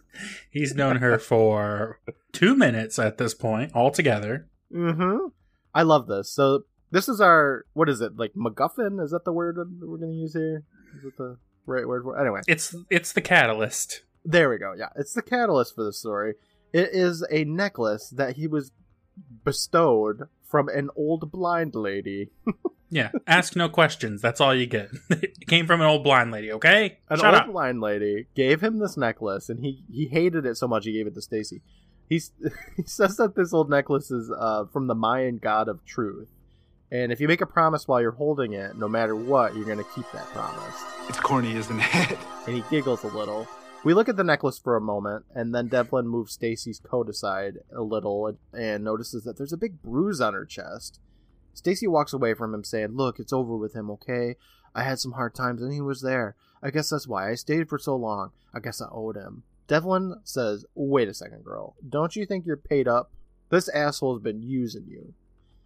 [0.49, 1.99] He's known her for
[2.31, 4.47] two minutes at this point, altogether.
[4.73, 5.27] Mm-hmm.
[5.75, 6.33] I love this.
[6.33, 8.99] So this is our what is it like MacGuffin?
[9.03, 10.63] Is that the word that we're gonna use here?
[10.97, 12.19] Is it the right word for?
[12.19, 14.01] Anyway, It's it's the catalyst.
[14.25, 14.73] There we go.
[14.77, 16.35] Yeah, it's the catalyst for the story.
[16.73, 18.71] It is a necklace that he was
[19.43, 22.29] bestowed from an old blind lady.
[22.93, 24.21] Yeah, ask no questions.
[24.21, 24.89] That's all you get.
[25.09, 26.51] it came from an old blind lady.
[26.51, 27.49] Okay, An shut old up.
[27.49, 31.07] blind lady gave him this necklace, and he he hated it so much he gave
[31.07, 31.61] it to Stacy.
[32.09, 32.31] He's,
[32.75, 36.27] he says that this old necklace is uh, from the Mayan god of truth,
[36.91, 39.85] and if you make a promise while you're holding it, no matter what, you're gonna
[39.95, 40.83] keep that promise.
[41.07, 42.17] It's corny, isn't it?
[42.45, 43.47] and he giggles a little.
[43.83, 47.57] We look at the necklace for a moment, and then Devlin moves Stacy's coat aside
[47.75, 50.99] a little and, and notices that there's a big bruise on her chest.
[51.55, 54.35] Stacy walks away from him, saying, Look, it's over with him, okay?
[54.75, 56.35] I had some hard times, and he was there.
[56.61, 58.31] I guess that's why I stayed for so long.
[58.53, 59.43] I guess I owed him.
[59.67, 61.75] Devlin says, Wait a second, girl.
[61.87, 63.11] Don't you think you're paid up?
[63.49, 65.15] This asshole's been using you.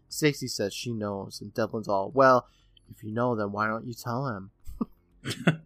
[0.07, 2.47] Stacy says she knows, and Devlin's all, Well,
[2.89, 4.51] if you know, then why don't you tell him?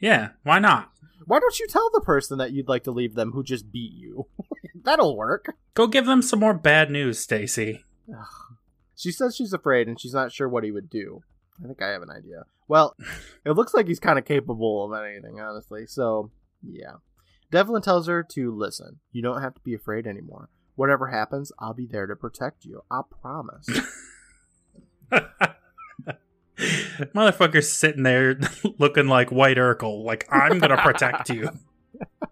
[0.00, 0.90] Yeah, why not?
[1.30, 3.92] Why don't you tell the person that you'd like to leave them who just beat
[3.92, 4.26] you?
[4.74, 5.54] That'll work.
[5.74, 7.84] Go give them some more bad news, Stacy.
[8.96, 11.22] She says she's afraid and she's not sure what he would do.
[11.62, 12.46] I think I have an idea.
[12.66, 12.96] Well,
[13.44, 15.86] it looks like he's kind of capable of anything, honestly.
[15.86, 16.32] So,
[16.68, 16.94] yeah.
[17.52, 18.98] Devlin tells her to listen.
[19.12, 20.48] You don't have to be afraid anymore.
[20.74, 22.82] Whatever happens, I'll be there to protect you.
[22.90, 23.68] I promise.
[27.14, 28.38] Motherfucker's sitting there
[28.78, 31.50] looking like White Urkel, like I'm gonna protect you.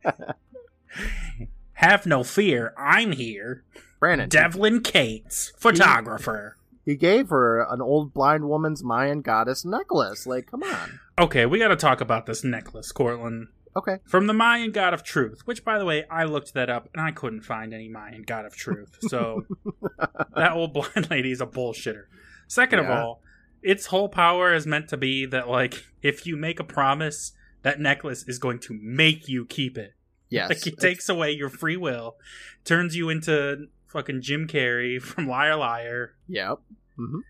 [1.73, 3.64] Have no fear, I'm here.
[4.01, 6.57] Brandon, Devlin Cates, photographer.
[6.85, 10.27] he gave her an old blind woman's Mayan goddess necklace.
[10.27, 11.01] Like, come on.
[11.19, 13.49] Okay, we gotta talk about this necklace, Courtland.
[13.77, 13.99] Okay.
[14.05, 17.01] From the Mayan god of truth, which by the way, I looked that up and
[17.01, 18.97] I couldn't find any Mayan god of truth.
[19.03, 19.45] So
[20.35, 22.05] that old blind lady is a bullshitter.
[22.49, 23.23] Second of all,
[23.62, 27.81] its whole power is meant to be that like if you make a promise, that
[27.81, 29.94] necklace is going to make you keep it.
[30.31, 30.49] Yes.
[30.51, 32.16] Like it takes away your free will,
[32.64, 36.14] turns you into fucking Jim Carrey from Liar Liar.
[36.29, 36.59] Yep.
[36.97, 37.21] hmm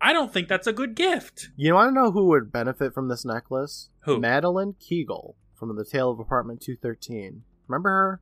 [0.00, 1.48] I don't think that's a good gift.
[1.56, 3.88] You want to know who would benefit from this necklace?
[4.04, 4.20] Who?
[4.20, 7.42] Madeline Kegel from The Tale of Apartment 213.
[7.66, 8.20] Remember her?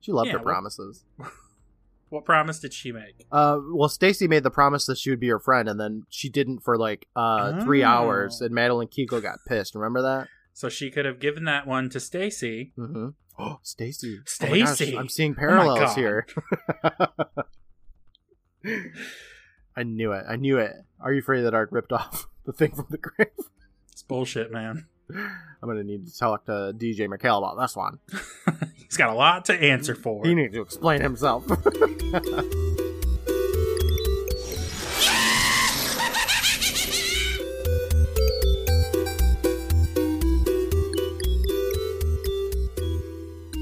[0.00, 1.04] She loved Yeah, her promises.
[2.08, 3.26] What promise did she make?
[3.32, 6.28] Uh, well, Stacy made the promise that she would be her friend, and then she
[6.28, 7.88] didn't for like uh three Oh.
[7.88, 9.74] hours, and Madeline Kegel got pissed.
[9.74, 10.28] Remember that?
[10.52, 12.72] So she could have given that one to Stacy.
[12.78, 13.08] Mm-hmm.
[13.38, 14.20] Oh, Stacy.
[14.24, 14.96] Stacy.
[14.96, 15.96] I'm seeing Oh parallels God.
[15.96, 16.26] here.
[19.76, 20.24] I knew it.
[20.28, 20.72] I knew it.
[21.00, 23.28] Are you Afraid of the Dark ripped off the thing from the grave?
[23.92, 24.86] It's bullshit, man.
[25.14, 27.98] I'm gonna need to talk to DJ MacHale about this one.
[28.76, 30.24] He's got a lot to answer for.
[30.24, 31.44] He needs to explain himself.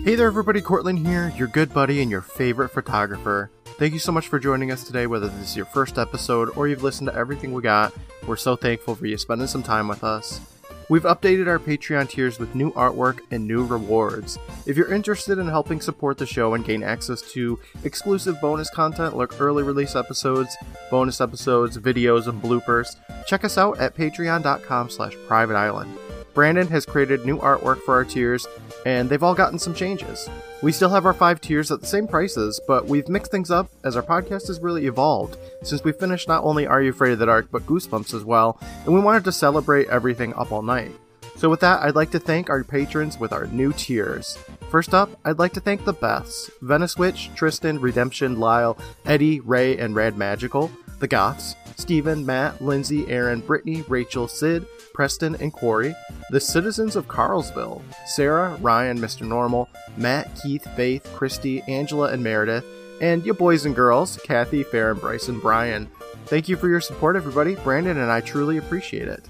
[0.05, 0.61] Hey there, everybody.
[0.61, 3.51] Courtland here, your good buddy and your favorite photographer.
[3.79, 6.69] Thank you so much for joining us today, whether this is your first episode or
[6.69, 7.95] you've listened to everything we got.
[8.27, 10.43] We're so thankful for you spending some time with us.
[10.90, 14.38] We've updated our Patreon tiers with new artwork and new rewards.
[14.66, 19.16] If you're interested in helping support the show and gain access to exclusive bonus content
[19.16, 20.55] like early release episodes,
[20.90, 25.97] bonus episodes, videos, and bloopers, check us out at patreon.com slash private island.
[26.35, 28.47] Brandon has created new artwork for our tiers,
[28.85, 30.29] and they've all gotten some changes.
[30.62, 33.70] We still have our five tiers at the same prices, but we've mixed things up
[33.85, 37.18] as our podcast has really evolved since we finished not only Are You Afraid of
[37.18, 40.92] the Dark, but Goosebumps as well, and we wanted to celebrate everything up all night.
[41.37, 44.38] So, with that, I'd like to thank our patrons with our new tiers.
[44.70, 49.77] First up, I'd like to thank the Beths Venice Witch, Tristan, Redemption, Lyle, Eddie, Ray,
[49.79, 50.70] and Rad Magical,
[51.01, 55.95] the Goths, Stephen, Matt, Lindsay, Aaron, Brittany, Rachel, Sid, Preston, and Corey,
[56.31, 59.27] the citizens of Carlsville, Sarah, Ryan, Mr.
[59.27, 62.65] Normal, Matt, Keith, Faith, Christy, Angela, and Meredith,
[63.01, 65.89] and your boys and girls, Kathy, Farron, Bryce, and Brian.
[66.27, 67.57] Thank you for your support, everybody.
[67.57, 69.29] Brandon and I truly appreciate it.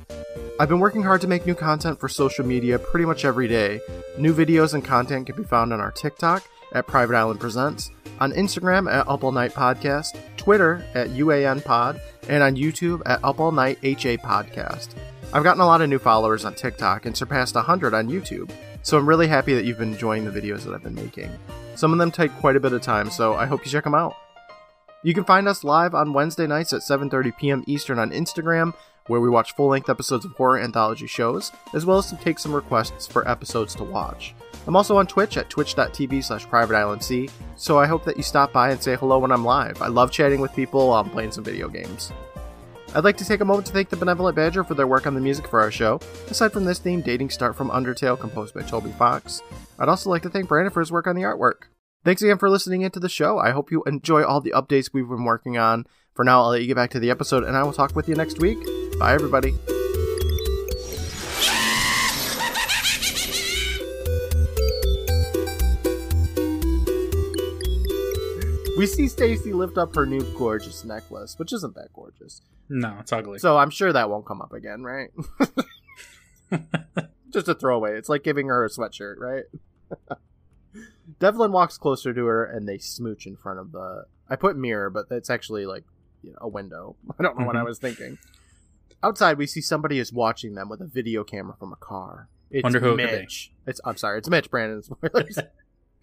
[0.60, 3.80] I've been working hard to make new content for social media pretty much every day.
[4.16, 8.32] New videos and content can be found on our TikTok at Private Island Presents, on
[8.32, 13.40] Instagram at Up All Night Podcast, Twitter at UAN Pod, and on YouTube at Up
[13.40, 14.90] All Night HA Podcast.
[15.32, 18.50] I've gotten a lot of new followers on TikTok and surpassed 100 on YouTube,
[18.82, 21.30] so I'm really happy that you've been enjoying the videos that I've been making.
[21.74, 23.94] Some of them take quite a bit of time, so I hope you check them
[23.94, 24.14] out.
[25.02, 27.64] You can find us live on Wednesday nights at 7:30 p.m.
[27.66, 28.74] Eastern on Instagram,
[29.06, 32.54] where we watch full-length episodes of horror anthology shows, as well as to take some
[32.54, 34.34] requests for episodes to watch.
[34.66, 38.70] I'm also on Twitch at twitch.tv slash privateislandc, so I hope that you stop by
[38.70, 39.82] and say hello when I'm live.
[39.82, 42.12] I love chatting with people while I'm playing some video games.
[42.94, 45.14] I'd like to take a moment to thank the Benevolent Badger for their work on
[45.14, 46.00] the music for our show.
[46.28, 49.42] Aside from this theme, Dating Start from Undertale, composed by Toby Fox.
[49.78, 51.64] I'd also like to thank Brandon for his work on the artwork.
[52.04, 53.38] Thanks again for listening into the show.
[53.38, 55.86] I hope you enjoy all the updates we've been working on.
[56.14, 58.08] For now, I'll let you get back to the episode, and I will talk with
[58.08, 58.58] you next week.
[58.98, 59.54] Bye, everybody.
[68.76, 72.42] We see Stacy lift up her new gorgeous necklace, which isn't that gorgeous.
[72.68, 73.38] No, it's ugly.
[73.38, 75.10] So I'm sure that won't come up again, right?
[77.32, 77.96] Just a throwaway.
[77.96, 79.44] It's like giving her a sweatshirt, right?
[81.20, 84.06] Devlin walks closer to her and they smooch in front of the.
[84.28, 85.84] I put mirror, but it's actually like
[86.22, 86.96] you know, a window.
[87.18, 87.66] I don't know what I Mhm.
[87.66, 88.18] was thinking.
[89.02, 92.28] Outside, we see somebody is watching them with a video camera from a car.
[92.50, 92.96] It's Wonder who it.
[92.96, 93.52] Mitch.
[93.66, 94.50] It's I'm sorry, it's Mitch.
[94.50, 94.82] Brandon.
[94.82, 95.38] Spoilers.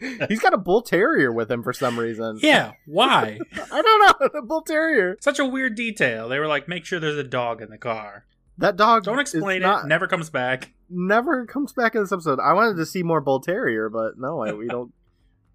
[0.29, 2.39] He's got a bull terrier with him for some reason.
[2.41, 3.39] yeah, why?
[3.71, 4.39] I don't know.
[4.39, 5.17] A bull terrier.
[5.21, 6.27] Such a weird detail.
[6.29, 8.25] They were like, make sure there's a dog in the car.
[8.57, 9.03] That dog.
[9.03, 9.87] Don't explain not- it.
[9.87, 10.73] Never comes back.
[10.89, 12.39] never comes back in this episode.
[12.39, 14.91] I wanted to see more bull terrier, but no, I, we don't.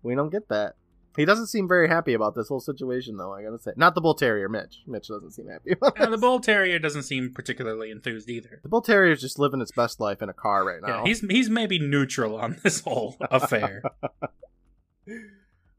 [0.02, 0.74] we don't get that.
[1.16, 3.32] He doesn't seem very happy about this whole situation, though.
[3.32, 4.82] I gotta say, not the bull terrier, Mitch.
[4.86, 5.72] Mitch doesn't seem happy.
[5.72, 8.60] About And the bull terrier doesn't seem particularly enthused either.
[8.62, 10.98] the bull terrier is just living its best life in a car right now.
[10.98, 13.82] Yeah, he's he's maybe neutral on this whole affair.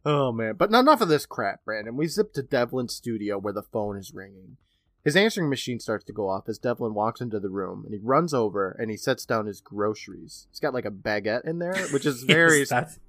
[0.06, 1.98] Oh man, but not enough of this crap, Brandon.
[1.98, 4.56] We zip to Devlin's studio where the phone is ringing.
[5.04, 8.00] His answering machine starts to go off as Devlin walks into the room and he
[8.02, 10.48] runs over and he sets down his groceries.
[10.50, 13.00] He's got like a baguette in there, which is very Yes,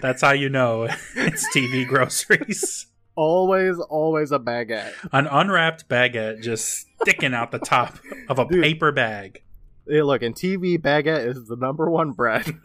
[0.00, 0.84] that's how you know
[1.16, 2.86] it's TV groceries.
[3.16, 4.92] always, always a baguette.
[5.12, 8.62] An unwrapped baguette just sticking out the top of a Dude.
[8.62, 9.42] paper bag.
[9.86, 12.54] Hey, look, in TV, baguette is the number one bread.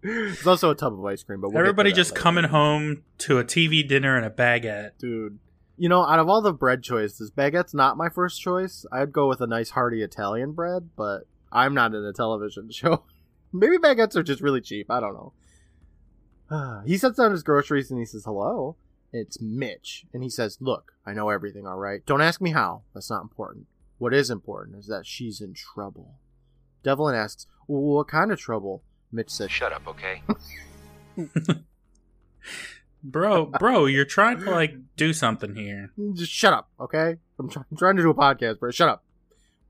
[0.00, 2.22] It's also a tub of ice cream, but we'll Everybody just later.
[2.22, 4.92] coming home to a TV dinner and a baguette.
[4.98, 5.38] dude.
[5.76, 8.86] You know, out of all the bread choices, baguette's not my first choice.
[8.92, 11.22] I'd go with a nice hearty Italian bread, but
[11.52, 13.04] I'm not in a television show.
[13.52, 14.90] Maybe baguettes are just really cheap.
[14.90, 15.14] I don't
[16.50, 16.82] know.
[16.86, 18.76] he sets down his groceries and he says, "Hello."
[19.10, 21.66] It's Mitch, and he says, "Look, I know everything.
[21.66, 22.04] All right.
[22.04, 22.82] Don't ask me how.
[22.92, 23.66] That's not important.
[23.96, 26.16] What is important is that she's in trouble."
[26.82, 30.22] Devlin asks, well, "What kind of trouble?" Mitch says, Shut up, okay?
[33.02, 35.92] Bro, bro, you're trying to like do something here.
[36.14, 37.16] Just shut up, okay?
[37.38, 38.72] I'm, try- I'm trying to do a podcast, bro.
[38.72, 39.04] Shut up.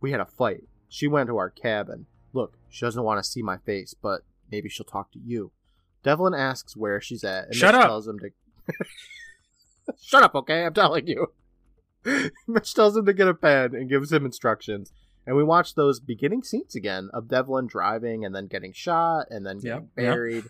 [0.00, 0.64] We had a fight.
[0.88, 2.06] She went to our cabin.
[2.32, 5.50] Look, she doesn't want to see my face, but maybe she'll talk to you.
[6.02, 7.88] Devlin asks where she's at, and Shut Mitch up.
[7.88, 8.30] tells him to.
[10.00, 10.64] shut up, okay?
[10.64, 11.32] I'm telling you.
[12.46, 14.92] Mitch tells him to get a pen and gives him instructions.
[15.26, 19.44] And we watch those beginning scenes again of Devlin driving and then getting shot and
[19.44, 20.06] then getting Yep, yep.
[20.06, 20.44] buried.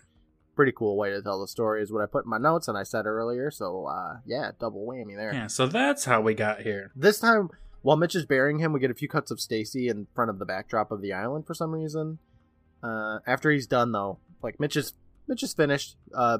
[0.55, 2.77] Pretty cool way to tell the story is what I put in my notes and
[2.77, 3.49] I said earlier.
[3.51, 5.33] So, uh, yeah, double whammy there.
[5.33, 6.91] Yeah, so that's how we got here.
[6.95, 7.49] This time,
[7.81, 10.39] while Mitch is burying him, we get a few cuts of Stacy in front of
[10.39, 12.19] the backdrop of the island for some reason.
[12.83, 14.93] Uh, after he's done, though, like Mitch is
[15.27, 15.97] Mitch is finished.
[16.13, 16.39] Uh,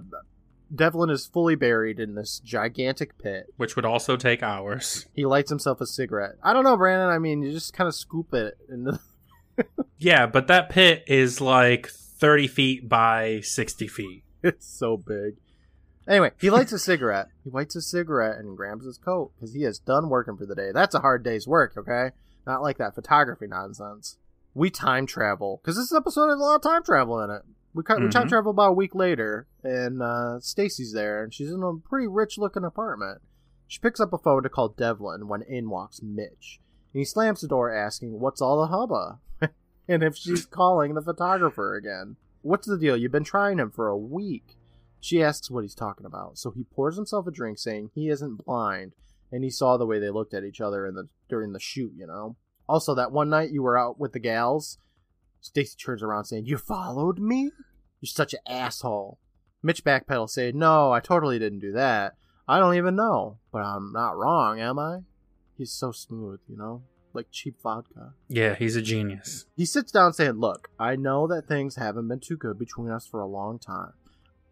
[0.74, 3.48] Devlin is fully buried in this gigantic pit.
[3.58, 5.08] Which would also take hours.
[5.16, 6.36] He lights himself a cigarette.
[6.44, 7.10] I don't know, Brandon.
[7.10, 9.00] I mean, you just kind of scoop it into.
[9.98, 14.24] Yeah, but that pit is like 30 feet by 60 feet.
[14.42, 15.36] It's so big.
[16.10, 17.28] Anyway, he lights a cigarette.
[17.44, 20.56] He lights a cigarette and grabs his coat because he has done working for the
[20.56, 20.72] day.
[20.74, 22.10] That's a hard day's work, okay?
[22.48, 24.18] Not like that photography nonsense.
[24.56, 27.44] We time travel because this episode has a lot of time travel in it.
[27.76, 28.30] We, cut, we time Mhm.
[28.30, 32.64] travel about a week later, and uh, Stacy's there, and she's in a pretty rich-looking
[32.64, 33.22] apartment.
[33.68, 36.60] She picks up a phone to call Devlin when in walks Mitch,
[36.92, 39.20] and he slams the door, asking, "What's all the hubba?"
[39.88, 42.16] and if she's calling the photographer again.
[42.42, 42.98] What's the deal?
[42.98, 44.56] You've been trying him for a week.
[45.00, 48.46] She asks what he's talking about, so he pours himself a drink, saying he isn't
[48.46, 48.94] blind,
[49.32, 51.94] and he saw the way they looked at each other in the during the shoot.
[51.96, 52.36] You know.
[52.68, 54.78] Also, that one night you were out with the gals,
[55.42, 57.52] Stacy turns around saying, "You followed me?
[58.02, 59.20] You're such an asshole."
[59.64, 62.16] Mitch backpedals, saying, "No, I totally didn't do that.
[62.48, 65.04] I don't even know, but I'm not wrong, am I?"
[65.60, 66.84] He's so smooth, you know,
[67.14, 68.14] like cheap vodka.
[68.30, 69.46] Yeah, he's a genius.
[69.58, 73.06] He sits down saying, Look, I know that things haven't been too good between us
[73.06, 73.92] for a long time.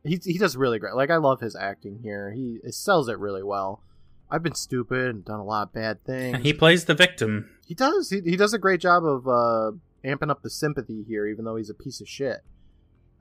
[0.07, 0.95] He, he does really great.
[0.95, 2.31] Like, I love his acting here.
[2.31, 3.83] He, he sells it really well.
[4.29, 6.35] I've been stupid and done a lot of bad things.
[6.35, 7.49] And he plays the victim.
[7.65, 8.09] He does.
[8.09, 9.71] He, he does a great job of uh,
[10.03, 12.41] amping up the sympathy here, even though he's a piece of shit.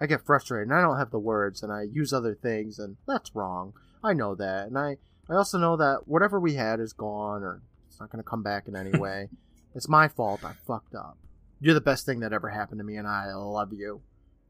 [0.00, 2.96] I get frustrated and I don't have the words and I use other things and
[3.06, 3.72] that's wrong.
[4.04, 4.66] I know that.
[4.66, 8.22] And I, I also know that whatever we had is gone or it's not going
[8.22, 9.30] to come back in any way.
[9.74, 10.44] it's my fault.
[10.44, 11.16] I fucked up.
[11.60, 14.02] You're the best thing that ever happened to me and I love you.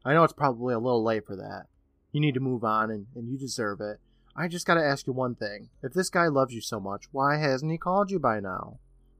[0.03, 1.67] I know it's probably a little late for that.
[2.11, 3.99] You need to move on and, and you deserve it.
[4.35, 5.69] I just gotta ask you one thing.
[5.81, 8.79] If this guy loves you so much, why hasn't he called you by now?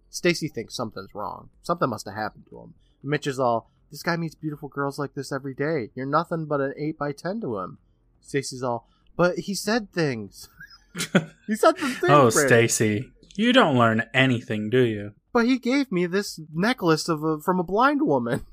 [0.10, 1.50] Stacy thinks something's wrong.
[1.62, 2.73] Something must have happened to him.
[3.04, 5.89] Mitch is all, this guy meets beautiful girls like this every day.
[5.95, 7.78] You're nothing but an 8 by 10 to him.
[8.21, 10.50] Stacy's all, but he said things.
[11.47, 12.12] he said some things.
[12.12, 13.12] Oh, Stacy.
[13.36, 15.13] You don't learn anything, do you?
[15.32, 18.45] But he gave me this necklace of a, from a blind woman.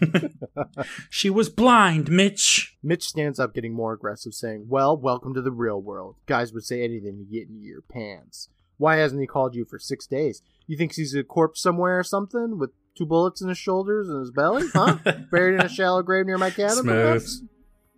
[1.10, 2.76] She was blind, Mitch.
[2.82, 6.16] Mitch stands up, getting more aggressive, saying, Well, welcome to the real world.
[6.26, 8.48] Guys would say anything to get into your pants.
[8.76, 10.40] Why hasn't he called you for six days?
[10.66, 14.20] You think he's a corpse somewhere or something with two bullets in his shoulders and
[14.20, 14.66] his belly?
[14.72, 14.98] Huh?
[15.30, 16.84] Buried in a shallow grave near my cabin?
[16.84, 17.28] Smooth.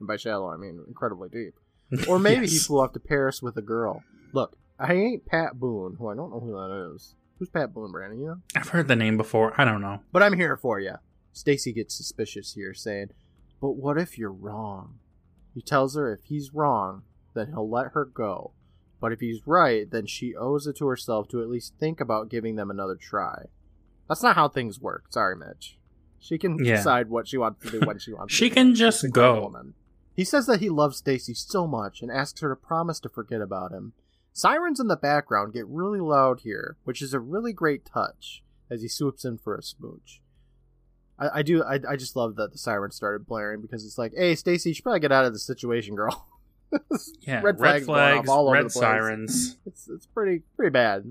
[0.00, 1.54] And by shallow, I mean incredibly deep.
[2.08, 4.02] Or maybe he flew off to Paris with a girl.
[4.32, 7.14] Look, I ain't Pat Boone, who I don't know who that is.
[7.38, 8.18] Who's Pat Boone, Brandon?
[8.18, 8.36] You know?
[8.56, 9.52] I've heard the name before.
[9.58, 10.00] I don't know.
[10.10, 10.94] But I'm here for you.
[11.32, 13.10] Stacy gets suspicious here, saying,
[13.60, 14.98] But what if you're wrong?
[15.54, 17.02] He tells her if he's wrong,
[17.34, 18.52] then he'll let her go.
[19.00, 22.28] But if he's right, then she owes it to herself to at least think about
[22.28, 23.46] giving them another try.
[24.08, 25.06] That's not how things work.
[25.10, 25.78] Sorry, Mitch.
[26.18, 26.76] She can Yeah.
[26.76, 28.54] decide what she wants to do when she wants She to.
[28.54, 29.40] can just She's go.
[29.42, 29.74] Woman.
[30.14, 33.40] He says that he loves Stacy so much and asks her to promise to forget
[33.40, 33.94] about him.
[34.32, 38.82] Sirens in the background get really loud here, which is a really great touch as
[38.82, 40.22] he swoops in for a smooch.
[41.26, 44.12] I, I do I, I just love that the sirens started blaring because it's like,
[44.16, 46.26] hey Stacy, you should probably get out of this situation, girl.
[47.20, 48.80] Yeah, Red red, flags flags, all over red the place.
[48.80, 49.56] sirens.
[49.66, 51.04] It's it's pretty pretty bad.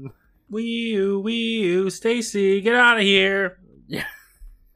[0.50, 3.60] Wee you, wee you, Stacy, get out of here.
[3.88, 4.06] Yeah.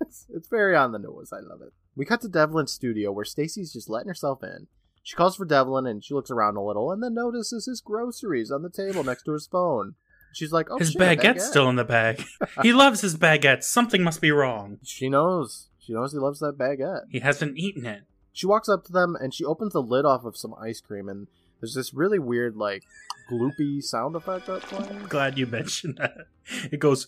[0.02, 1.32] It's, it's very on the nose.
[1.34, 1.74] I love it.
[1.96, 4.68] We cut to Devlin's studio where Stacy's just letting herself in.
[5.02, 8.52] She calls for Devlin and she looks around a little and then notices his groceries
[8.52, 9.96] on the table next to his phone.
[10.36, 12.22] She's like, "Oh, his shit, baguette's baguette." still in the bag.
[12.62, 13.64] he loves his baguette.
[13.64, 14.80] Something must be wrong.
[14.84, 15.70] She knows.
[15.80, 17.04] She knows he loves that baguette.
[17.10, 18.04] He hasn't eaten it.
[18.34, 21.08] She walks up to them and she opens the lid off of some ice cream
[21.08, 21.28] and
[21.62, 22.84] there's this really weird like
[23.32, 25.04] gloopy sound effect that's playing.
[25.08, 26.28] Glad you mentioned that.
[26.70, 27.08] It goes.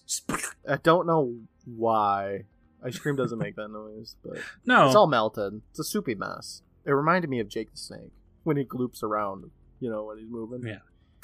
[0.65, 2.45] I don't know why.
[2.81, 5.61] Ice cream doesn't make that noise, but No, it's all melted.
[5.71, 6.61] It's a soupy mess.
[6.85, 8.13] It reminded me of Jake the Snake
[8.43, 9.51] when he gloops around,
[9.81, 10.65] you know, when he's moving.
[10.65, 10.77] Yeah.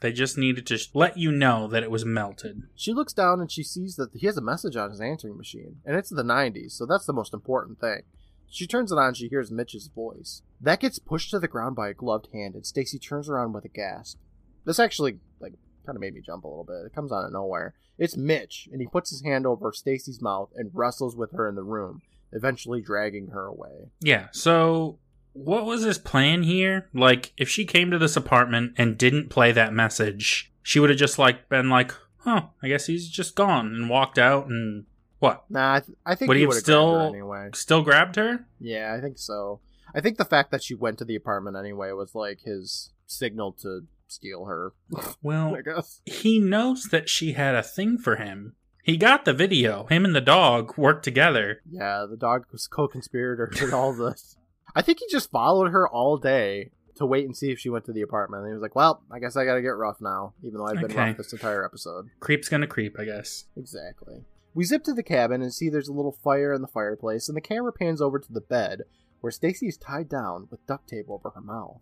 [0.03, 2.63] They just needed to sh- let you know that it was melted.
[2.75, 5.77] She looks down and she sees that he has a message on his answering machine,
[5.85, 8.01] and it's the 90s, so that's the most important thing.
[8.49, 10.41] She turns it on and she hears Mitch's voice.
[10.61, 13.65] That gets pushed to the ground by a gloved hand, and Stacy turns around with
[13.65, 14.19] a gasp.
[14.65, 15.53] This actually, like,
[15.85, 16.85] kind of made me jump a little bit.
[16.85, 17.73] It comes out of nowhere.
[17.97, 21.55] It's Mitch, and he puts his hand over Stacy's mouth and wrestles with her in
[21.55, 22.01] the room,
[22.33, 23.89] eventually dragging her away.
[24.01, 24.27] Yeah.
[24.33, 24.99] So,
[25.33, 26.89] what was his plan here?
[26.93, 30.99] Like, if she came to this apartment and didn't play that message, she would have
[30.99, 34.85] just like been like, "Huh, I guess he's just gone," and walked out and
[35.19, 35.45] what?
[35.49, 37.49] Nah, I, th- I think Would he he still- anyway.
[37.53, 38.45] Still grabbed her?
[38.59, 39.59] Yeah, I think so.
[39.95, 43.53] I think the fact that she went to the apartment anyway was like his signal
[43.61, 44.73] to steal her.
[45.21, 46.01] Well, I guess.
[46.05, 48.55] he knows that she had a thing for him.
[48.83, 49.85] He got the video.
[49.85, 51.61] Him and the dog worked together.
[51.69, 54.35] Yeah, the dog was co-conspirator in all this.
[54.75, 57.85] I think he just followed her all day to wait and see if she went
[57.85, 58.43] to the apartment.
[58.43, 60.65] And he was like, "Well, I guess I got to get rough now, even though
[60.65, 60.95] I've been Okay.
[61.09, 63.45] rough this entire episode." Creep's gonna creep, I guess.
[63.55, 64.25] Exactly.
[64.53, 67.35] We zip to the cabin and see there's a little fire in the fireplace, and
[67.35, 68.81] the camera pans over to the bed
[69.21, 71.81] where Stacy is tied down with duct tape over her mouth.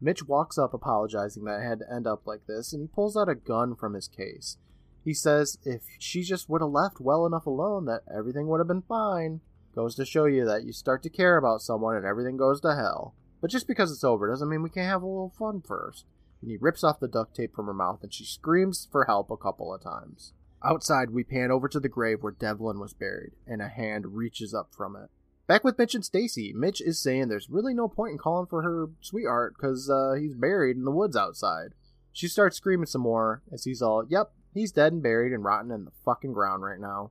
[0.00, 3.16] Mitch walks up apologizing that it had to end up like this, and he pulls
[3.16, 4.56] out a gun from his case.
[5.04, 8.66] He says if she just would have left well enough alone, that everything would have
[8.68, 9.40] been fine.
[9.74, 12.74] Goes to show you that you start to care about someone and everything goes to
[12.74, 13.14] hell.
[13.40, 16.06] But just because it's over doesn't mean we can't have a little fun first.
[16.42, 19.30] And he rips off the duct tape from her mouth and she screams for help
[19.30, 20.32] a couple of times.
[20.62, 24.52] Outside, we pan over to the grave where Devlin was buried, and a hand reaches
[24.52, 25.08] up from it.
[25.46, 28.62] Back with Mitch and Stacy, Mitch is saying there's really no point in calling for
[28.62, 31.72] her sweetheart because uh, he's buried in the woods outside.
[32.12, 35.70] She starts screaming some more as he's all, "Yep, he's dead and buried and rotten
[35.70, 37.10] in the fucking ground right now."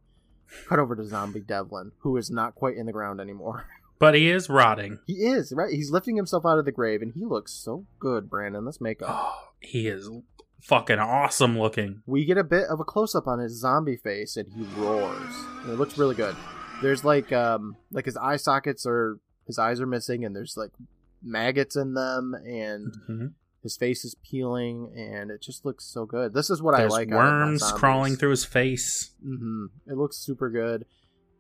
[0.68, 3.66] Cut over to zombie Devlin, who is not quite in the ground anymore.
[4.00, 5.00] But he is rotting.
[5.08, 5.74] he is right.
[5.74, 8.64] He's lifting himself out of the grave, and he looks so good, Brandon.
[8.64, 9.10] This makeup.
[9.12, 10.10] Oh, he is
[10.62, 12.02] fucking awesome looking.
[12.06, 15.36] we get a bit of a close up on his zombie face and he roars.
[15.64, 16.34] And it looks really good.
[16.82, 20.72] There's like um like his eye sockets are his eyes are missing and there's like
[21.22, 23.34] maggots in them and Mhm.
[23.62, 26.34] His face is peeling and it just looks so good.
[26.34, 27.10] This is what There's I like.
[27.10, 29.12] worms crawling through his face.
[29.22, 30.86] hmm It looks super good.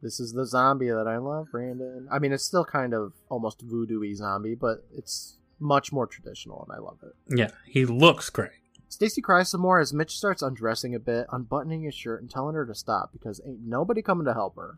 [0.01, 2.07] This is the zombie that I love, Brandon.
[2.11, 6.77] I mean, it's still kind of almost voodoo-y zombie, but it's much more traditional, and
[6.77, 7.13] I love it.
[7.37, 8.51] Yeah, he looks great.
[8.87, 12.55] Stacy cries some more as Mitch starts undressing a bit, unbuttoning his shirt and telling
[12.55, 14.77] her to stop because ain't nobody coming to help her.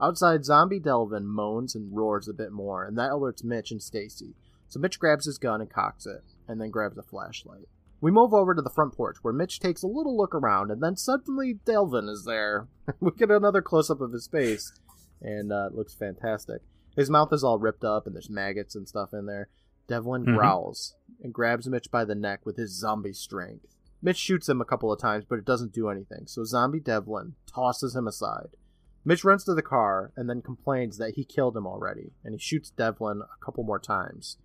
[0.00, 4.34] Outside, zombie Devlin moans and roars a bit more, and that alerts Mitch and Stacy.
[4.72, 7.68] So Mitch grabs his gun and cocks it, and then grabs a flashlight.
[8.00, 10.82] We move over to the front porch where Mitch takes a little look around, and
[10.82, 12.68] then suddenly Devlin is there.
[13.00, 14.72] we get another close up of his face,
[15.20, 16.62] and uh, it looks fantastic.
[16.96, 19.50] His mouth is all ripped up, and there's maggots and stuff in there.
[19.88, 20.38] Devlin Mhm.
[20.38, 23.76] growls and grabs Mitch by the neck with his zombie strength.
[24.00, 27.34] Mitch shoots him a couple of times, but it doesn't do anything, so zombie Devlin
[27.46, 28.56] tosses him aside.
[29.04, 32.38] Mitch runs to the car and then complains that he killed him already, and he
[32.38, 34.38] shoots Devlin a couple more times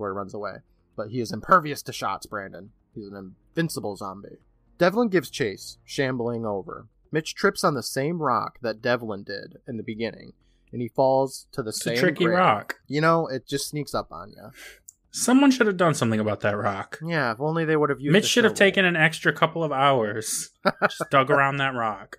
[0.00, 0.54] before he runs away.
[0.96, 2.70] But he is impervious to shots, Brandon.
[2.94, 4.38] He's an invincible zombie.
[4.78, 6.86] Devlin gives chase, shambling over.
[7.12, 10.32] Mitch trips on the same rock that Devlin did in the beginning,
[10.72, 12.38] and he falls to the It's same a tricky grave.
[12.38, 12.76] rock.
[12.88, 14.50] You know, it just sneaks up on you.
[15.10, 16.98] Someone should have done something about that rock.
[17.04, 18.12] Yeah, if only they would have used.
[18.12, 20.50] Mitch should have taken an extra couple of hours.
[20.82, 22.18] Just dug around that rock.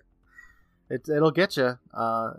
[0.88, 1.78] It, it'll get you.
[1.92, 2.30] Uh,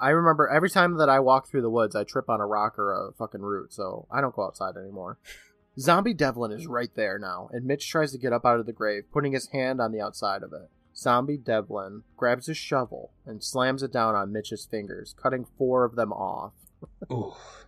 [0.00, 2.78] I remember every time that I walk through the woods, I trip on a rock
[2.78, 5.18] or a fucking root, so I don't go outside anymore.
[5.78, 8.72] Zombie Devlin is right there now, and Mitch tries to get up out of the
[8.72, 10.70] grave, putting his hand on the outside of it.
[10.96, 15.96] Zombie Devlin grabs his shovel and slams it down on Mitch's fingers, cutting four of
[15.96, 16.52] them off.
[17.12, 17.66] Oof.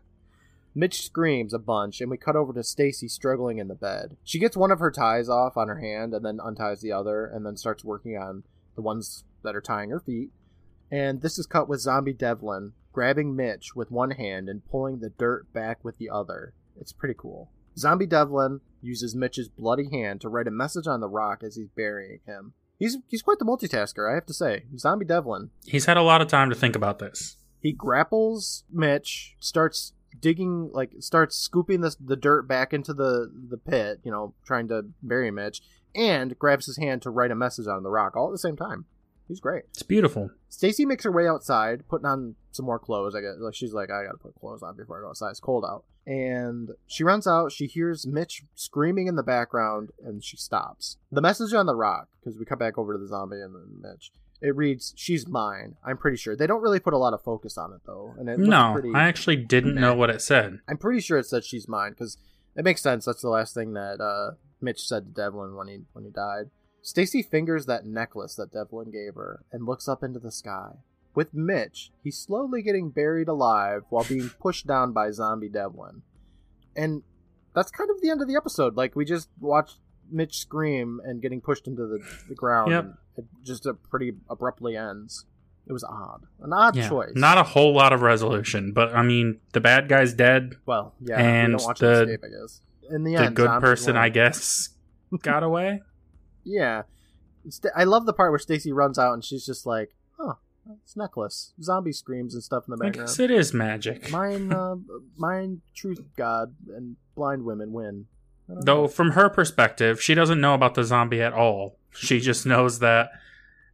[0.75, 4.17] Mitch screams a bunch, and we cut over to Stacy struggling in the bed.
[4.23, 7.25] She gets one of her ties off on her hand, and then unties the other,
[7.25, 10.31] and then starts working on the ones that are tying her feet.
[10.91, 15.11] And this is cut with Zombie Devlin grabbing Mitch with one hand and pulling the
[15.11, 16.55] dirt back with the other.
[16.81, 17.51] It's pretty cool.
[17.77, 21.69] Zombie Devlin uses Mitch's bloody hand to write a message on the rock as he's
[21.69, 22.55] burying him.
[22.79, 24.65] He's he's quite the multitasker, I have to say.
[24.79, 25.51] Zombie Devlin.
[25.67, 27.37] He's had a lot of time to think about this.
[27.61, 33.59] He grapples Mitch, starts digging like starts scooping this the dirt back into the the
[33.59, 35.61] pit, you know, trying to bury Mitch,
[35.95, 38.57] and grabs his hand to write a message on the rock all at the same
[38.57, 38.87] time.
[39.29, 39.65] He's great.
[39.71, 40.31] It's beautiful.
[40.49, 43.15] Stacy makes her way outside, putting on some more clothes.
[43.15, 45.31] I guess like she's like, I gotta put clothes on before I go outside.
[45.31, 45.85] It's cold out.
[46.07, 47.51] And she runs out.
[47.51, 50.99] She hears Mitch screaming in the background, and she stops.
[51.11, 53.81] The message on the rock, because we cut back over to the zombie and then
[53.83, 54.13] Mitch.
[54.41, 57.59] It reads, "She's mine." I'm pretty sure they don't really put a lot of focus
[57.59, 58.93] on it though, and it No, pretty.
[58.95, 60.61] I actually didn't know what it said.
[60.69, 62.19] I'm pretty sure it said she's mine because
[62.55, 63.05] it makes sense.
[63.07, 66.51] That's the last thing that uh, Mitch said to Devlin when he when he died.
[66.87, 70.75] Stacy fingers that necklace that Devlin gave her and looks up into the sky.
[71.17, 76.03] With Mitch, he's slowly getting buried alive while being pushed down by zombie Devlin.
[76.77, 77.03] And
[77.57, 78.77] that's kind of the end of the episode.
[78.77, 79.79] Like we just watched
[80.13, 82.71] Mitch scream and getting pushed into the, the ground.
[82.71, 82.85] Yep.
[82.85, 85.25] And it just uh, pretty abruptly ends.
[85.67, 86.23] It was odd.
[86.41, 87.15] An odd Yeah, choice.
[87.17, 90.55] not a whole lot of resolution, but I mean, the bad guy's dead.
[90.67, 91.19] well, yeah.
[91.19, 92.61] and we don't watch the- escape, I guess.
[92.89, 94.03] In the The end, good person, win.
[94.05, 94.69] I guess,
[95.23, 95.83] got away.
[96.47, 96.83] Yeah.
[97.75, 100.39] I love the part where Stacy runs out and she's just like, "Oh,
[100.83, 103.09] it's necklace." Zombie screams and stuff in the I background.
[103.09, 104.11] guess it is magic.
[104.11, 104.77] Mine, uh,
[105.17, 108.07] mine, truth, God, and blind women win.
[108.49, 108.89] Though, know.
[108.89, 111.79] from her perspective, she doesn't know about the zombie at all.
[111.95, 113.11] She just knows that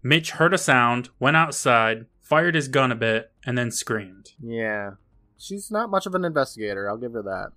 [0.02, 4.32] Mitch heard a sound, went outside, fired his gun a bit, and then screamed.
[4.42, 4.92] Yeah,
[5.38, 6.88] she's not much of an investigator.
[6.88, 7.52] I'll give her that.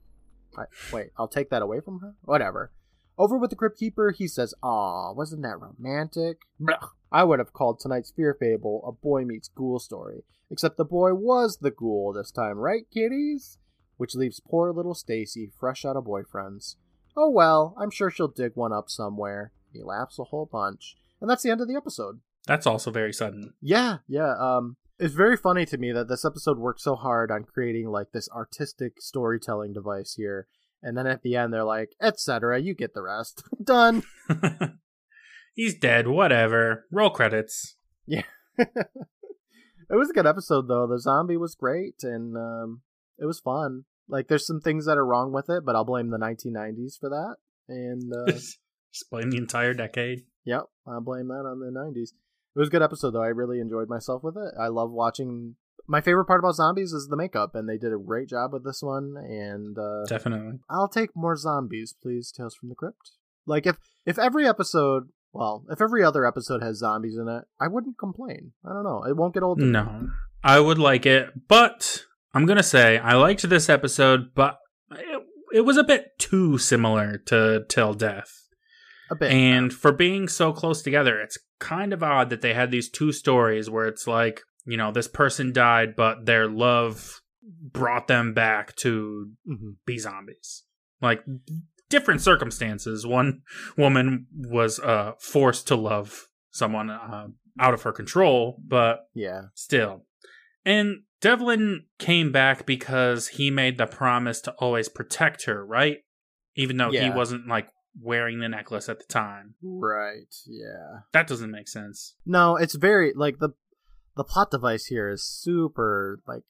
[0.57, 0.63] I,
[0.93, 2.15] wait, I'll take that away from her.
[2.23, 2.71] Whatever.
[3.17, 6.89] Over with the Crypt Keeper, he says, "Aw, wasn't that romantic?" Blah.
[7.11, 11.13] I would have called tonight's fear fable a boy meets ghoul story, except the boy
[11.13, 13.57] was the ghoul this time, right, kiddies?
[13.97, 16.75] Which leaves poor little Stacy fresh out of boyfriends.
[17.15, 19.53] Oh well, I'm sure she'll dig one up somewhere.
[19.71, 22.19] He laughs a whole bunch, and that's the end of the episode.
[22.47, 23.53] That's also very sudden.
[23.61, 24.35] Yeah, yeah.
[24.37, 28.11] Um, it's very funny to me that this episode worked so hard on creating like
[28.11, 30.47] this artistic storytelling device here,
[30.85, 32.61] and then at the end they're like, etc.
[32.61, 33.43] You get the rest.
[33.63, 34.03] Done.
[35.55, 36.85] He's dead, whatever.
[36.91, 37.75] Roll credits.
[38.05, 38.23] Yeah.
[38.57, 38.69] it
[39.89, 40.87] was a good episode though.
[40.87, 42.81] The zombie was great, and um,
[43.17, 43.85] it was fun.
[44.07, 47.09] Like, there's some things that are wrong with it, but I'll blame the 1990s for
[47.09, 47.37] that.
[47.67, 48.31] And uh,
[48.95, 50.19] Just blame the entire decade.
[50.45, 52.11] Yep, I blame that on the '90s.
[52.55, 53.23] It was a good episode though.
[53.23, 54.53] I really enjoyed myself with it.
[54.59, 55.55] I love watching.
[55.87, 58.63] My favorite part about zombies is the makeup, and they did a great job with
[58.63, 59.15] this one.
[59.17, 60.59] And uh, Definitely.
[60.69, 62.31] I'll take more zombies, please.
[62.31, 63.11] Tales from the Crypt.
[63.45, 67.67] Like if if every episode, well, if every other episode has zombies in it, I
[67.67, 68.53] wouldn't complain.
[68.65, 69.03] I don't know.
[69.03, 69.59] It won't get old.
[69.59, 69.65] me.
[69.65, 70.09] No.
[70.43, 74.57] I would like it, but I'm going to say I liked this episode, but
[74.91, 75.23] it,
[75.53, 78.31] it was a bit too similar to Till Death.
[79.09, 79.31] a bit.
[79.31, 83.11] And for being so close together, it's kind of odd that they had these two
[83.11, 88.75] stories where it's like, you know, this person died, but their love brought them back
[88.77, 89.75] to Mhm.
[89.85, 90.63] be zombies.
[91.01, 91.23] Like
[91.89, 93.05] different circumstances.
[93.05, 93.41] One
[93.77, 97.27] woman was uh, forced to love someone uh,
[97.59, 100.05] out of her control, but yeah, still.
[100.65, 105.99] And Devlin came back because he made the promise to always protect her, right?
[106.55, 107.69] Even though he wasn't like
[108.01, 109.55] wearing the necklace at the time.
[109.61, 110.33] right.
[110.47, 111.01] Yeah.
[111.13, 112.15] That doesn't make sense.
[112.25, 113.49] No, it's very like the
[114.15, 116.43] the plot device here is super like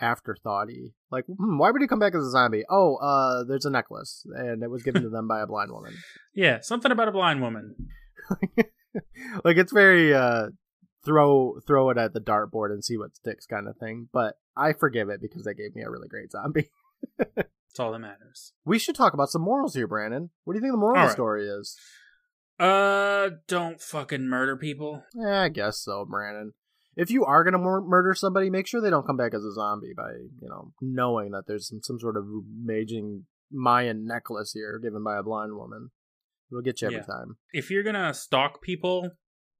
[0.00, 0.94] afterthoughty.
[1.10, 2.64] Like, hmm, why would he come back as a zombie?
[2.70, 5.94] Oh, uh, there's a necklace, and it was given to them by a blind woman.
[6.32, 7.74] Yeah, something about a blind woman.
[9.44, 10.50] like it's very uh
[11.04, 14.08] throw throw it at the dartboard and see what sticks kind of thing.
[14.12, 16.70] But I forgive it because they gave me a really great zombie.
[17.18, 18.52] That's all that matters.
[18.64, 20.30] We should talk about some morals here, Brandon.
[20.44, 21.76] What do you think the moral of the story is?
[22.60, 25.02] Uh, don't fucking murder people.
[25.20, 26.52] Eh, I guess so, Brandon.
[27.00, 29.52] If you are gonna mur- murder somebody, make sure they don't come back as a
[29.52, 32.24] zombie by you know knowing that there's some, some sort of
[32.64, 35.90] amazing Mayan necklace here given by a blind woman.
[36.52, 37.04] It'll get you every Yeah.
[37.06, 37.36] time.
[37.52, 39.12] If you're gonna stalk people,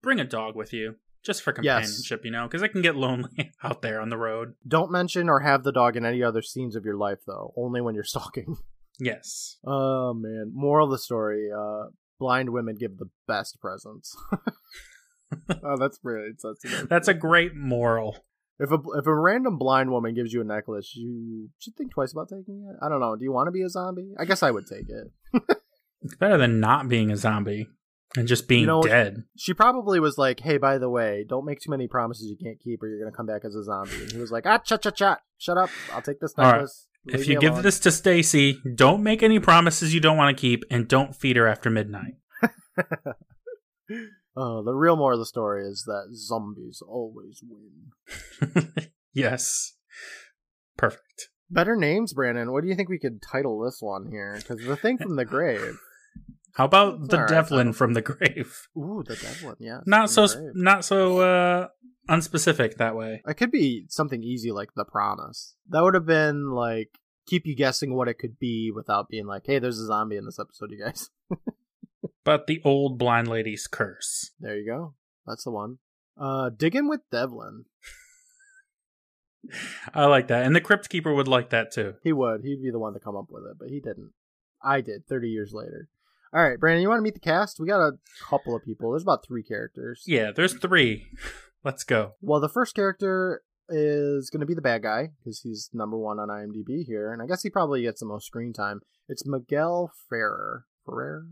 [0.02, 0.96] bring a dog with you.
[1.22, 1.84] Just for Yes.
[1.86, 4.54] companionship, you know, because it can get lonely out there on the road.
[4.66, 7.52] Don't mention or have the dog in any other scenes of your life, though.
[7.56, 8.56] Only when you're stalking.
[8.98, 9.58] Yes.
[9.64, 10.52] Oh man.
[10.54, 11.88] Moral of the story: uh,
[12.18, 14.16] blind women give the best presents.
[15.64, 16.40] oh, that's brilliant.
[16.42, 18.24] That's, That's a great moral.
[18.58, 22.12] if a if a random blind woman gives you a necklace, you should think twice
[22.12, 22.76] about taking it.
[22.84, 23.16] I don't know.
[23.16, 24.12] Do you want to be a zombie?
[24.18, 25.56] I guess I would take it.
[26.02, 27.68] It's better than not being a zombie
[28.16, 29.24] and just being You know- dead.
[29.36, 32.58] She probably was like, "Hey, by the way, don't make too many promises you can't
[32.58, 34.78] keep, or you're gonna come back as a zombie." And he was like, "Ah, cha
[34.78, 35.70] cha cha, shut up.
[35.92, 36.52] I'll take this All right.
[36.52, 37.62] necklace." if you give alone.
[37.62, 41.36] this to Stacy, don't make any promises you don't want to keep, and don't feed
[41.36, 42.14] her after midnight.
[44.36, 48.72] Oh, the real moral of the story is that zombies always win.
[49.12, 49.74] yes.
[50.76, 51.28] Perfect.
[51.50, 52.52] Better names, Brandon.
[52.52, 54.36] What do you think we could title this one here?
[54.38, 55.78] Because the thing from the grave.
[56.54, 58.68] How about It's the right, Devlin from the grave?
[58.76, 59.56] Ooh, the Devlin.
[59.58, 59.80] Yeah.
[59.86, 60.52] Not so grave.
[60.54, 61.68] not so uh
[62.08, 63.22] unspecific that way.
[63.26, 65.54] It could be something easy like The Promise.
[65.68, 66.90] That would have been like
[67.26, 70.24] keep you guessing what it could be without being like, hey, there's a zombie in
[70.24, 71.10] this episode, you guys.
[72.24, 74.30] But the old blind lady's curse.
[74.40, 74.94] There you go.
[75.26, 75.78] That's the one.
[76.18, 77.64] Uh, digging with Devlin.
[79.94, 80.44] I like that.
[80.44, 81.94] And the Crypt Keeper would like that too.
[82.02, 82.42] He would.
[82.42, 84.12] He'd be the one to come up with it, but he didn't.
[84.62, 85.88] I did 30 years later.
[86.32, 87.58] All right, Brandon, you want to meet the cast?
[87.58, 87.98] We got a
[88.28, 88.90] couple of people.
[88.90, 90.04] There's about three characters.
[90.06, 91.06] Yeah, there's three.
[91.64, 92.12] Let's go.
[92.20, 96.18] Well, the first character is going to be the bad guy because he's number one
[96.18, 98.80] on IMDb here, and I guess he probably gets the most screen time.
[99.08, 100.66] It's Miguel Ferrer.
[100.86, 101.26] Ferrer?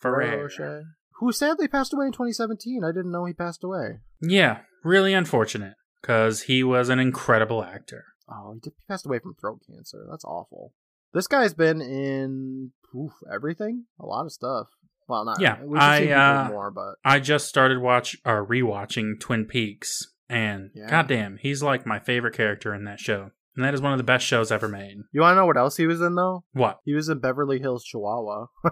[0.00, 0.84] Ferrer.
[1.20, 2.82] Who sadly passed away in 2017.
[2.84, 3.98] I didn't know he passed away.
[4.22, 5.74] Yeah, really unfortunate.
[6.00, 8.04] Because he was an incredible actor.
[8.30, 10.06] Oh, he, did, he passed away from throat cancer.
[10.08, 10.72] That's awful.
[11.12, 14.68] This guy's been in oof, everything, a lot of stuff.
[15.08, 20.06] Well, not Yeah, I, uh, more, but I just started watch or rewatching Twin Peaks,
[20.28, 20.88] and Yeah.
[20.90, 23.30] goddamn, he's like my favorite character in that show.
[23.56, 24.98] And that is one of the best shows ever made.
[25.12, 26.44] you want to know what else he was in though?
[26.52, 26.78] What?
[26.84, 28.46] He was in Beverly Hills Chihuahua.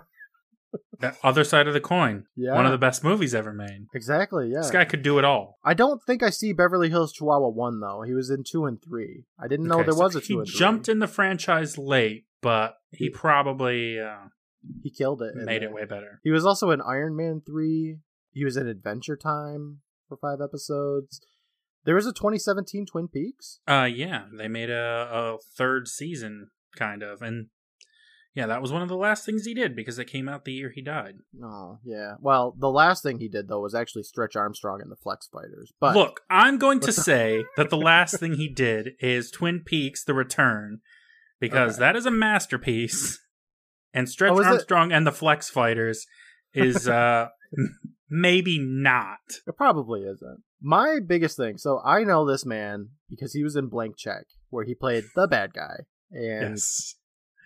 [1.01, 2.25] The other side of the coin.
[2.37, 2.55] Yeah.
[2.55, 3.87] One of the best movies ever made.
[3.95, 4.51] exactly.
[4.51, 4.59] Yeah.
[4.63, 5.59] This guy could do it all.
[5.65, 8.03] I don't think I see Beverly Hills Chihuahua one though.
[8.03, 9.25] He was in two and three.
[9.39, 10.59] I didn't know Okay, there so was a two He and three.
[10.59, 14.29] jumped in the franchise late, but he He- probably uh,
[14.83, 15.35] He killed it.
[15.37, 16.21] made it way better.
[16.25, 17.99] He was also in Iron Man three.
[18.33, 21.21] He was in Adventure Time for five episodes.
[21.85, 23.61] There was a 2017 Twin Peaks.
[23.69, 27.47] Uh, yeah, they made a, a third season, kind of, and
[28.37, 30.53] yeah, that was one of the last things he did because it came out the
[30.53, 31.17] year he died.
[31.43, 32.15] Oh, yeah.
[32.21, 35.73] Well, the last thing he did though was actually Stretch Armstrong and the Flex Fighters.
[35.81, 40.05] But Look, I'm going to say that the last thing he did is Twin Peaks:
[40.05, 40.81] The Return,
[41.41, 41.81] because Okay.
[41.81, 43.19] that is a masterpiece,
[43.95, 44.51] and Stretch Oh, is it?
[44.51, 46.07] Armstrong and the Flex Fighters
[46.53, 47.29] is uh
[48.11, 49.19] maybe not.
[49.47, 50.43] It probably isn't.
[50.63, 51.59] My biggest thing.
[51.59, 55.27] So I know this man because he was in Blank Check, where he played the
[55.27, 55.81] bad guy,
[56.11, 56.97] and Yes,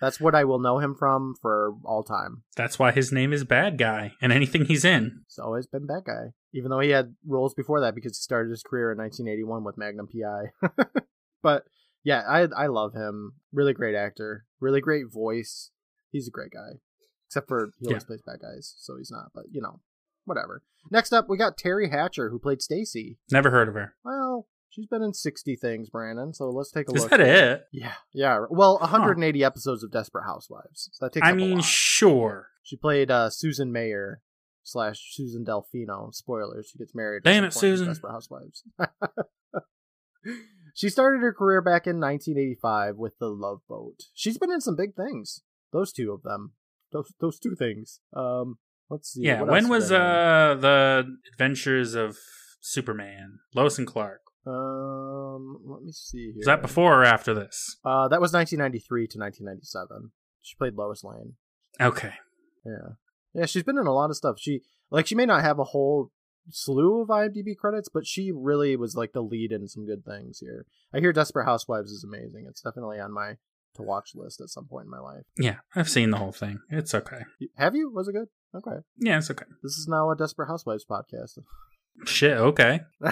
[0.01, 2.43] that's what I will know him from for all time.
[2.57, 5.23] that's why his name is Bad Guy, and anything he's in.
[5.27, 8.51] He's always been bad guy, even though he had roles before that because he started
[8.51, 10.71] his career in 1981 with Magnum PI.
[11.43, 11.65] but
[12.05, 13.35] yeah, I I love him.
[13.53, 14.47] Really great actor.
[14.61, 15.71] Really great voice.
[16.11, 16.81] He's a great guy,
[17.29, 19.31] except for he always plays bad guys, so he's not.
[19.35, 19.81] But you know,
[20.25, 20.63] whatever.
[20.91, 23.19] Next up, we got Teri Hatcher, who played Stacy.
[23.31, 23.95] Never heard of her.
[24.05, 26.33] Well, she's been in 60 things, Brandon.
[26.33, 27.11] So let's take a Is look.
[27.11, 27.67] that it?
[27.73, 28.47] Yeah, yeah.
[28.49, 30.89] Well, 180 episodes of Desperate Housewives.
[30.93, 31.27] So that takes.
[31.27, 32.49] I mean, sure.
[32.63, 34.23] she played uh, Susan Mayer
[34.63, 36.15] slash Susan Delfino.
[36.15, 37.25] Spoilers: she gets married.
[37.25, 37.87] Damn it, some point in Susan.
[37.89, 38.65] Desperate Housewives.
[40.75, 44.05] she started her career back in 1985 with The Love Boat.
[44.15, 45.43] She's been in some big things.
[45.73, 46.53] Those two of them.
[46.93, 48.01] Those those two things.
[48.15, 48.59] Um,
[48.89, 49.23] let's see.
[49.23, 50.53] Yeah, when was did I know?
[50.53, 52.17] uh the Adventures of
[52.61, 54.21] Superman, Lois and Clark?
[54.47, 56.39] Um, let me see here.
[56.39, 57.77] Was that before or after this?
[57.85, 60.13] Uh, that was 1993 to 1997.
[60.43, 61.35] She played Lois Lane.
[61.81, 62.15] Okay.
[62.65, 62.95] Yeah,
[63.35, 63.47] yeah.
[63.47, 64.37] She's been in a lot of stuff.
[64.39, 66.11] She like she may not have a whole
[66.51, 70.39] slew of IMDb credits, but she really was like the lead in some good things
[70.39, 70.67] here.
[70.93, 72.47] I hear Desperate Housewives is amazing.
[72.49, 73.37] It's definitely on my
[73.75, 75.25] to watch list at some point in my life.
[75.39, 76.61] Yeah, I've seen the whole thing.
[76.71, 77.23] It's okay.
[77.57, 77.91] Have you?
[77.91, 78.29] Was it good?
[78.55, 78.81] Okay.
[78.99, 79.47] Yeah, it's okay.
[79.63, 81.39] This is now a Desperate Housewives podcast.
[82.05, 82.81] Shit, okay.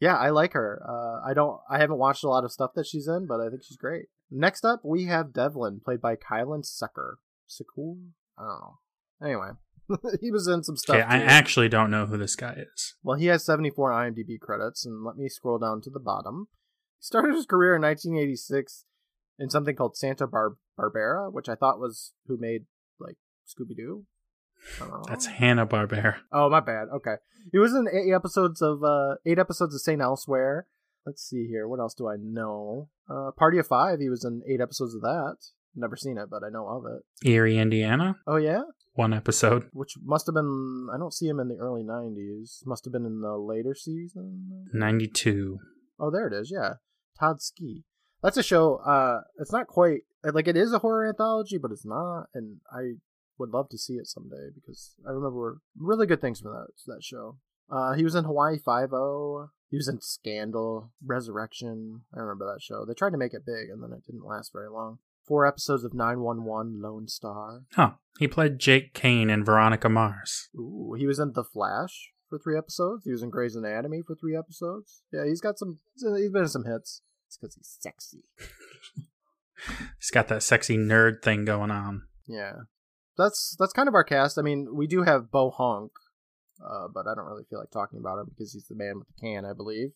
[0.00, 0.82] yeah, I like her.
[0.86, 1.60] Uh, I don't.
[1.70, 4.06] I haven't watched a lot of stuff that she's in, but I think she's great.
[4.30, 7.18] Next up, we have Devlin, played by Kylan Sucker.
[7.48, 7.96] Sekur?
[8.38, 8.78] I don't know.
[9.22, 9.50] Anyway,
[10.20, 10.96] he was in some stuff.
[10.96, 12.94] Okay, I actually don't know who this guy is.
[13.02, 16.48] Well, he has 74 IMDb credits, and let me scroll down to the bottom.
[16.98, 18.84] He started his career in 1986
[19.38, 22.64] in something called Santa Bar- Barbera, which I thought was who made
[22.98, 23.16] like
[23.46, 24.04] Scooby Doo.
[25.08, 26.16] That's Hanna Barbera.
[26.32, 26.88] Oh, my bad.
[26.94, 27.16] Okay,
[27.52, 30.66] he was in eight episodes of uh eight episodes of Saint Elsewhere.
[31.06, 31.68] Let's see here.
[31.68, 32.88] What else do I know?
[33.10, 34.00] Uh, Party of Five.
[34.00, 35.36] He was in eight episodes of that.
[35.76, 37.28] Never seen it, but I know of it.
[37.28, 38.16] Erie, Indiana.
[38.26, 38.62] Oh yeah,
[38.94, 39.68] One episode.
[39.72, 40.88] which must have been.
[40.94, 42.64] I don't see him in the early '90s.
[42.64, 44.66] Must have been in the later season.
[44.72, 45.58] 92.
[45.98, 46.50] Oh, there it is.
[46.54, 46.74] Yeah,
[47.18, 47.84] Todd Ski.
[48.22, 48.76] That's a show.
[48.76, 52.28] Uh, it's not quite like it is a horror anthology, but it's not.
[52.34, 52.94] And I
[53.38, 57.02] would love to see it someday because I remember really good things from that that
[57.02, 57.38] show.
[57.70, 59.48] Uh, he was in Hawaii Five O.
[59.70, 62.02] He was in Scandal, Resurrection.
[62.14, 62.84] I remember that show.
[62.84, 64.98] They tried to make it big, and then it didn't last very long.
[65.26, 67.62] Four episodes of 911 Lone Star.
[67.72, 67.92] Huh.
[68.18, 70.48] He played Jake Kane in Veronica Mars.
[70.54, 73.04] Ooh, he was in The Flash for three episodes.
[73.04, 75.02] He was in Grey's Anatomy for three episodes.
[75.12, 75.78] Yeah, he's got some.
[75.96, 77.00] He's been in some hits.
[77.26, 78.24] It's because he's sexy.
[79.98, 82.02] He's got that sexy nerd thing going on.
[82.26, 82.52] Yeah,
[83.16, 84.38] that's that's kind of our cast.
[84.38, 85.92] I mean, we do have Bo Hunk,
[86.64, 89.08] uh, but I don't really feel like talking about him because he's the man with
[89.08, 89.90] the can, I believe.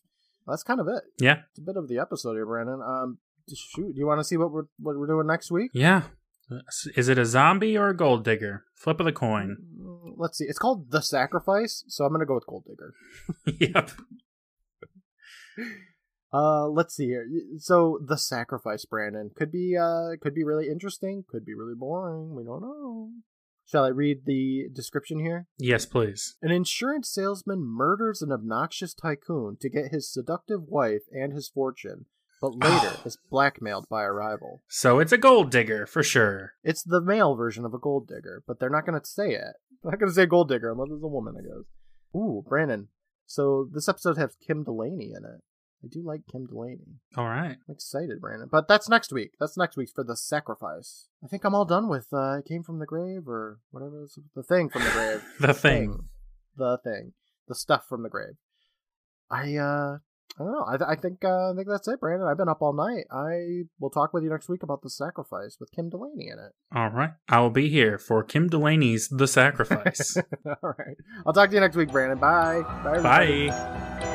[0.46, 1.02] That's kind of it.
[1.20, 1.40] Yeah.
[1.50, 2.80] It's a bit of the episode here, Brandon.
[2.82, 3.18] Um,
[3.54, 5.70] shoot, do you want to see what we're what we're doing next week?
[5.74, 6.02] Yeah.
[6.96, 8.64] Is it a zombie or a gold digger?
[8.74, 9.58] Flip of the coin.
[9.78, 10.44] Mm, Let's see.
[10.44, 12.94] It's called The Sacrifice, so I'm gonna go with Gold Digger.
[13.74, 13.90] yep.
[16.32, 17.26] Uh, let's see here.
[17.58, 22.34] So the sacrifice, Brandon, could be uh could be really interesting, could be really boring.
[22.34, 23.10] We don't know.
[23.70, 25.46] Shall I read the description here?
[25.58, 26.36] Yes, please.
[26.40, 32.06] An insurance salesman murders an obnoxious tycoon to get his seductive wife and his fortune,
[32.40, 34.62] but later is blackmailed by a rival.
[34.68, 36.54] So it's a gold digger for sure.
[36.64, 39.56] It's the male version of a gold digger, but they're not going to say it.
[39.82, 41.64] They're not going to say gold digger unless it's a woman, I guess.
[42.16, 42.88] Ooh, Brandon.
[43.26, 45.40] So this episode has Kim Delaney in it.
[45.84, 46.98] I do like Kim Delaney.
[47.16, 47.56] All right.
[47.68, 48.48] I'm excited, Brandon.
[48.50, 49.34] But that's next week.
[49.38, 51.06] That's next week for the sacrifice.
[51.24, 54.68] I think I'm all done with uh came from the grave or whatever the thing
[54.68, 55.24] from the grave.
[55.40, 56.08] The thing.
[56.56, 57.12] The thing.
[57.46, 58.34] The stuff from the grave.
[59.30, 59.98] I uh
[60.38, 60.64] I don't know.
[60.68, 62.28] I, th- I think uh, I think that's it, Brandon.
[62.28, 63.06] I've been up all night.
[63.10, 66.52] I will talk with you next week about the sacrifice with Kim Delaney in it.
[66.72, 67.10] All right.
[67.28, 70.16] I will be here for Kim Delaney's The Sacrifice.
[70.46, 70.96] all right.
[71.26, 72.18] I'll talk to you next week, Brandon.
[72.18, 72.62] Bye.
[72.84, 72.90] Bye.
[72.90, 73.48] everybody.
[73.48, 74.14] Bye.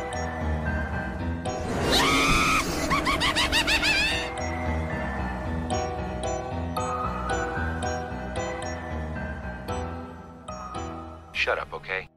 [11.44, 12.08] shut up, okay?